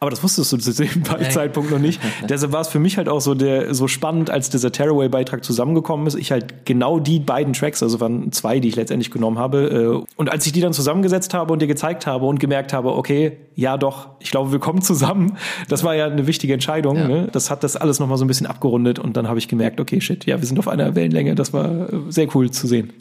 Aber 0.00 0.10
das 0.10 0.22
wusstest 0.22 0.52
du 0.52 0.56
zu 0.58 0.72
dem 0.72 1.04
Zeitpunkt 1.30 1.70
noch 1.70 1.78
nicht. 1.78 2.00
Deshalb 2.28 2.52
war 2.52 2.60
es 2.60 2.68
für 2.68 2.78
mich 2.78 2.96
halt 2.96 3.08
auch 3.08 3.20
so 3.20 3.34
der 3.34 3.74
so 3.74 3.88
spannend, 3.88 4.30
als 4.30 4.50
dieser 4.50 4.72
Tearaway-Beitrag 4.72 5.44
zusammengekommen 5.44 6.06
ist. 6.06 6.14
Ich 6.14 6.30
halt 6.30 6.66
genau 6.66 6.98
die 6.98 7.20
beiden 7.20 7.52
Tracks, 7.52 7.82
also 7.82 8.00
waren 8.00 8.32
zwei, 8.32 8.60
die 8.60 8.68
ich 8.68 8.76
letztendlich 8.76 9.10
genommen 9.10 9.38
habe. 9.38 10.04
Äh, 10.04 10.14
und 10.16 10.30
als 10.30 10.46
ich 10.46 10.52
die 10.52 10.60
dann 10.60 10.72
zusammengesetzt 10.72 11.34
habe 11.34 11.52
und 11.52 11.62
dir 11.62 11.68
gezeigt 11.68 12.06
habe 12.06 12.26
und 12.26 12.40
gemerkt 12.40 12.72
habe, 12.72 12.94
okay, 12.94 13.38
ja 13.54 13.76
doch, 13.76 14.08
ich 14.18 14.30
glaube, 14.30 14.52
wir 14.52 14.58
kommen 14.58 14.82
zusammen. 14.82 15.36
Das 15.68 15.84
war 15.84 15.94
ja 15.94 16.06
eine 16.06 16.26
wichtige 16.26 16.52
Entscheidung. 16.52 16.96
Ja. 16.96 17.08
Ne? 17.08 17.28
Das 17.32 17.50
hat 17.50 17.64
das 17.64 17.76
alles 17.76 18.00
nochmal 18.00 18.18
so 18.18 18.24
ein 18.24 18.28
bisschen 18.28 18.46
abgerundet 18.46 18.98
und 18.98 19.16
dann 19.16 19.28
habe 19.28 19.38
ich 19.38 19.48
gemerkt, 19.48 19.80
okay, 19.80 20.00
shit, 20.00 20.26
ja, 20.26 20.40
wir 20.40 20.46
sind 20.46 20.58
auf 20.58 20.68
einer 20.68 20.94
Wellenlänge. 20.94 21.34
Das 21.34 21.52
war 21.52 21.66
äh, 21.66 21.86
sehr 22.08 22.28
cool 22.34 22.50
zu 22.50 22.66
sehen. 22.66 22.92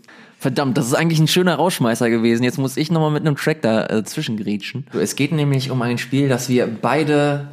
Verdammt, 0.43 0.77
das 0.77 0.87
ist 0.87 0.93
eigentlich 0.93 1.19
ein 1.19 1.29
schöner 1.29 1.55
Rausschmeißer 1.55 2.09
gewesen. 2.09 2.43
Jetzt 2.43 2.57
muss 2.57 2.75
ich 2.75 2.91
nochmal 2.91 3.11
mit 3.11 3.25
einem 3.25 3.37
Track 3.37 3.61
da 3.61 3.85
äh, 3.85 4.03
zwischengrätschen. 4.03 4.85
Es 4.91 5.15
geht 5.15 5.31
nämlich 5.31 5.71
um 5.71 5.81
ein 5.81 5.97
Spiel, 5.97 6.27
das 6.27 6.49
wir 6.49 6.67
beide 6.67 7.47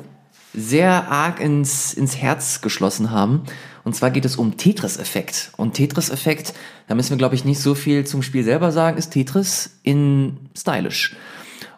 sehr 0.54 1.08
arg 1.08 1.38
ins, 1.38 1.94
ins 1.94 2.16
Herz 2.16 2.62
geschlossen 2.62 3.12
haben. 3.12 3.42
Und 3.84 3.94
zwar 3.94 4.10
geht 4.10 4.24
es 4.24 4.34
um 4.34 4.56
Tetris-Effekt. 4.56 5.52
Und 5.56 5.74
Tetris-Effekt, 5.74 6.52
da 6.88 6.96
müssen 6.96 7.10
wir, 7.10 7.16
glaube 7.16 7.36
ich, 7.36 7.44
nicht 7.44 7.60
so 7.60 7.76
viel 7.76 8.06
zum 8.06 8.24
Spiel 8.24 8.42
selber 8.42 8.72
sagen, 8.72 8.98
ist 8.98 9.10
Tetris 9.10 9.78
in 9.84 10.38
stylisch. 10.58 11.14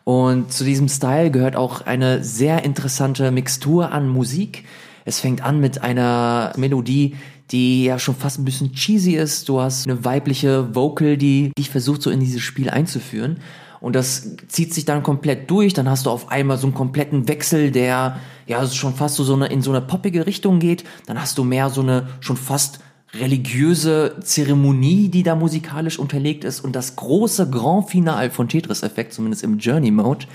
Und 0.04 0.50
zu 0.50 0.64
diesem 0.64 0.88
Style 0.88 1.30
gehört 1.30 1.56
auch 1.56 1.82
eine 1.82 2.24
sehr 2.24 2.64
interessante 2.64 3.30
Mixtur 3.32 3.92
an 3.92 4.08
Musik. 4.08 4.64
Es 5.04 5.20
fängt 5.20 5.42
an 5.42 5.60
mit 5.60 5.82
einer 5.82 6.54
Melodie, 6.56 7.16
die 7.52 7.84
ja 7.84 7.98
schon 7.98 8.16
fast 8.16 8.38
ein 8.38 8.44
bisschen 8.44 8.72
cheesy 8.72 9.12
ist. 9.14 9.48
Du 9.48 9.60
hast 9.60 9.86
eine 9.86 10.04
weibliche 10.04 10.74
Vocal, 10.74 11.16
die 11.16 11.52
dich 11.56 11.70
versucht, 11.70 12.02
so 12.02 12.10
in 12.10 12.20
dieses 12.20 12.40
Spiel 12.40 12.70
einzuführen. 12.70 13.38
Und 13.80 13.94
das 13.94 14.36
zieht 14.48 14.72
sich 14.72 14.84
dann 14.84 15.02
komplett 15.02 15.50
durch. 15.50 15.74
Dann 15.74 15.88
hast 15.88 16.06
du 16.06 16.10
auf 16.10 16.30
einmal 16.30 16.56
so 16.56 16.66
einen 16.66 16.74
kompletten 16.74 17.28
Wechsel, 17.28 17.70
der 17.70 18.20
ja 18.46 18.66
schon 18.66 18.94
fast 18.94 19.16
so, 19.16 19.34
eine, 19.34 19.46
in 19.46 19.60
so 19.60 19.70
eine 19.70 19.80
poppige 19.80 20.26
Richtung 20.26 20.60
geht. 20.60 20.84
Dann 21.06 21.20
hast 21.20 21.36
du 21.36 21.44
mehr 21.44 21.68
so 21.68 21.82
eine 21.82 22.08
schon 22.20 22.36
fast 22.36 22.80
religiöse 23.14 24.16
Zeremonie, 24.22 25.08
die 25.08 25.22
da 25.22 25.34
musikalisch 25.34 25.98
unterlegt 25.98 26.44
ist. 26.44 26.60
Und 26.60 26.74
das 26.74 26.96
große 26.96 27.50
Grand 27.50 27.90
Final 27.90 28.30
von 28.30 28.48
Tetris 28.48 28.82
Effect, 28.82 29.12
zumindest 29.12 29.42
im 29.42 29.58
Journey 29.58 29.90
Mode, 29.90 30.26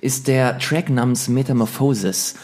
ist 0.00 0.28
der 0.28 0.58
Track 0.58 0.90
namens 0.90 1.28
Metamorphosis. 1.28 2.34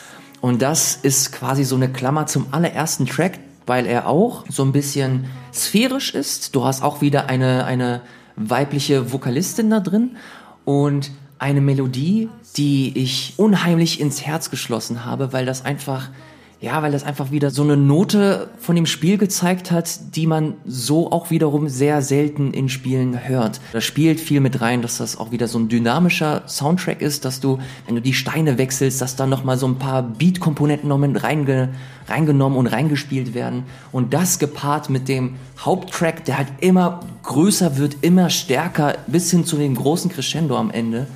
Und 0.40 0.62
das 0.62 0.96
ist 0.96 1.32
quasi 1.32 1.64
so 1.64 1.76
eine 1.76 1.90
Klammer 1.90 2.26
zum 2.26 2.46
allerersten 2.52 3.06
Track, 3.06 3.40
weil 3.66 3.86
er 3.86 4.06
auch 4.06 4.44
so 4.48 4.64
ein 4.64 4.72
bisschen 4.72 5.26
sphärisch 5.52 6.14
ist. 6.14 6.54
Du 6.54 6.64
hast 6.64 6.82
auch 6.82 7.00
wieder 7.00 7.28
eine, 7.28 7.64
eine 7.64 8.00
weibliche 8.36 9.12
Vokalistin 9.12 9.70
da 9.70 9.80
drin 9.80 10.16
und 10.64 11.10
eine 11.38 11.60
Melodie, 11.60 12.28
die 12.56 12.96
ich 12.96 13.34
unheimlich 13.36 14.00
ins 14.00 14.24
Herz 14.24 14.50
geschlossen 14.50 15.04
habe, 15.04 15.32
weil 15.32 15.44
das 15.44 15.64
einfach 15.64 16.08
ja, 16.58 16.80
weil 16.82 16.90
das 16.90 17.04
einfach 17.04 17.30
wieder 17.30 17.50
so 17.50 17.62
eine 17.62 17.76
Note 17.76 18.48
von 18.58 18.76
dem 18.76 18.86
Spiel 18.86 19.18
gezeigt 19.18 19.70
hat, 19.70 20.16
die 20.16 20.26
man 20.26 20.54
so 20.64 21.12
auch 21.12 21.30
wiederum 21.30 21.68
sehr 21.68 22.00
selten 22.00 22.54
in 22.54 22.70
Spielen 22.70 23.28
hört. 23.28 23.60
Da 23.72 23.82
spielt 23.82 24.20
viel 24.20 24.40
mit 24.40 24.62
rein, 24.62 24.80
dass 24.80 24.96
das 24.96 25.18
auch 25.18 25.30
wieder 25.32 25.48
so 25.48 25.58
ein 25.58 25.68
dynamischer 25.68 26.44
Soundtrack 26.48 27.02
ist, 27.02 27.26
dass 27.26 27.40
du, 27.40 27.58
wenn 27.84 27.94
du 27.94 28.00
die 28.00 28.14
Steine 28.14 28.56
wechselst, 28.56 29.02
dass 29.02 29.16
da 29.16 29.26
nochmal 29.26 29.58
so 29.58 29.68
ein 29.68 29.78
paar 29.78 30.02
Beat-Komponenten 30.02 30.88
noch 30.88 30.98
mit 30.98 31.22
reinge 31.22 31.70
reingenommen 32.08 32.56
und 32.56 32.68
reingespielt 32.68 33.34
werden. 33.34 33.64
Und 33.92 34.14
das 34.14 34.38
gepaart 34.38 34.90
mit 34.90 35.08
dem 35.08 35.36
Haupttrack, 35.58 36.24
der 36.24 36.38
halt 36.38 36.48
immer 36.60 37.00
größer 37.24 37.76
wird, 37.76 37.96
immer 38.02 38.30
stärker, 38.30 38.96
bis 39.08 39.30
hin 39.30 39.44
zu 39.44 39.56
dem 39.56 39.74
großen 39.74 40.10
Crescendo 40.10 40.56
am 40.56 40.70
Ende. 40.70 41.08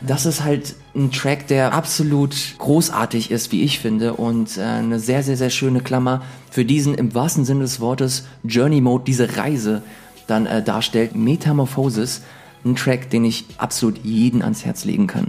Das 0.00 0.26
ist 0.26 0.42
halt 0.42 0.74
ein 0.94 1.10
Track, 1.10 1.46
der 1.46 1.72
absolut 1.72 2.34
großartig 2.58 3.30
ist, 3.30 3.52
wie 3.52 3.62
ich 3.62 3.78
finde, 3.78 4.14
und 4.14 4.58
äh, 4.58 4.62
eine 4.62 5.00
sehr, 5.00 5.22
sehr, 5.22 5.36
sehr 5.36 5.50
schöne 5.50 5.80
Klammer 5.80 6.22
für 6.50 6.64
diesen 6.64 6.94
im 6.94 7.14
wahrsten 7.14 7.44
Sinne 7.44 7.62
des 7.62 7.80
Wortes 7.80 8.26
Journey 8.44 8.80
Mode, 8.80 9.04
diese 9.06 9.36
Reise 9.36 9.82
dann 10.26 10.46
äh, 10.46 10.62
darstellt. 10.62 11.14
Metamorphosis, 11.14 12.22
ein 12.64 12.76
Track, 12.76 13.10
den 13.10 13.24
ich 13.24 13.46
absolut 13.58 14.04
jeden 14.04 14.42
ans 14.42 14.64
Herz 14.64 14.84
legen 14.84 15.06
kann. 15.06 15.28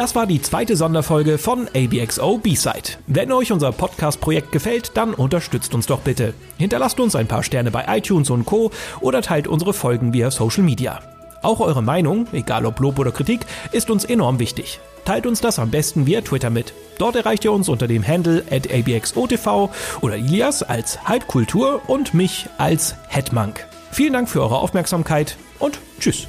Das 0.00 0.14
war 0.14 0.26
die 0.26 0.40
zweite 0.40 0.76
Sonderfolge 0.76 1.36
von 1.36 1.68
ABXO 1.76 2.38
B-Side. 2.38 2.96
Wenn 3.06 3.30
euch 3.32 3.52
unser 3.52 3.70
Podcast-Projekt 3.70 4.50
gefällt, 4.50 4.92
dann 4.94 5.12
unterstützt 5.12 5.74
uns 5.74 5.84
doch 5.84 6.00
bitte. 6.00 6.32
Hinterlasst 6.56 6.98
uns 7.00 7.14
ein 7.14 7.26
paar 7.26 7.42
Sterne 7.42 7.70
bei 7.70 7.84
iTunes 7.86 8.30
und 8.30 8.46
Co. 8.46 8.70
oder 9.02 9.20
teilt 9.20 9.46
unsere 9.46 9.74
Folgen 9.74 10.14
via 10.14 10.30
Social 10.30 10.62
Media. 10.62 11.00
Auch 11.42 11.60
eure 11.60 11.82
Meinung, 11.82 12.26
egal 12.32 12.64
ob 12.64 12.80
Lob 12.80 12.98
oder 12.98 13.12
Kritik, 13.12 13.40
ist 13.72 13.90
uns 13.90 14.06
enorm 14.06 14.38
wichtig. 14.38 14.80
Teilt 15.04 15.26
uns 15.26 15.42
das 15.42 15.58
am 15.58 15.70
besten 15.70 16.06
via 16.06 16.22
Twitter 16.22 16.48
mit. 16.48 16.72
Dort 16.96 17.16
erreicht 17.16 17.44
ihr 17.44 17.52
uns 17.52 17.68
unter 17.68 17.86
dem 17.86 18.02
Handle 18.08 18.42
at 18.50 18.72
abxotv 18.72 19.68
oder 20.00 20.16
Ilias 20.16 20.62
als 20.62 21.04
Halbkultur 21.04 21.82
und 21.88 22.14
mich 22.14 22.48
als 22.56 22.94
Headmonk. 23.08 23.66
Vielen 23.92 24.14
Dank 24.14 24.30
für 24.30 24.40
eure 24.40 24.60
Aufmerksamkeit 24.60 25.36
und 25.58 25.78
tschüss. 26.00 26.26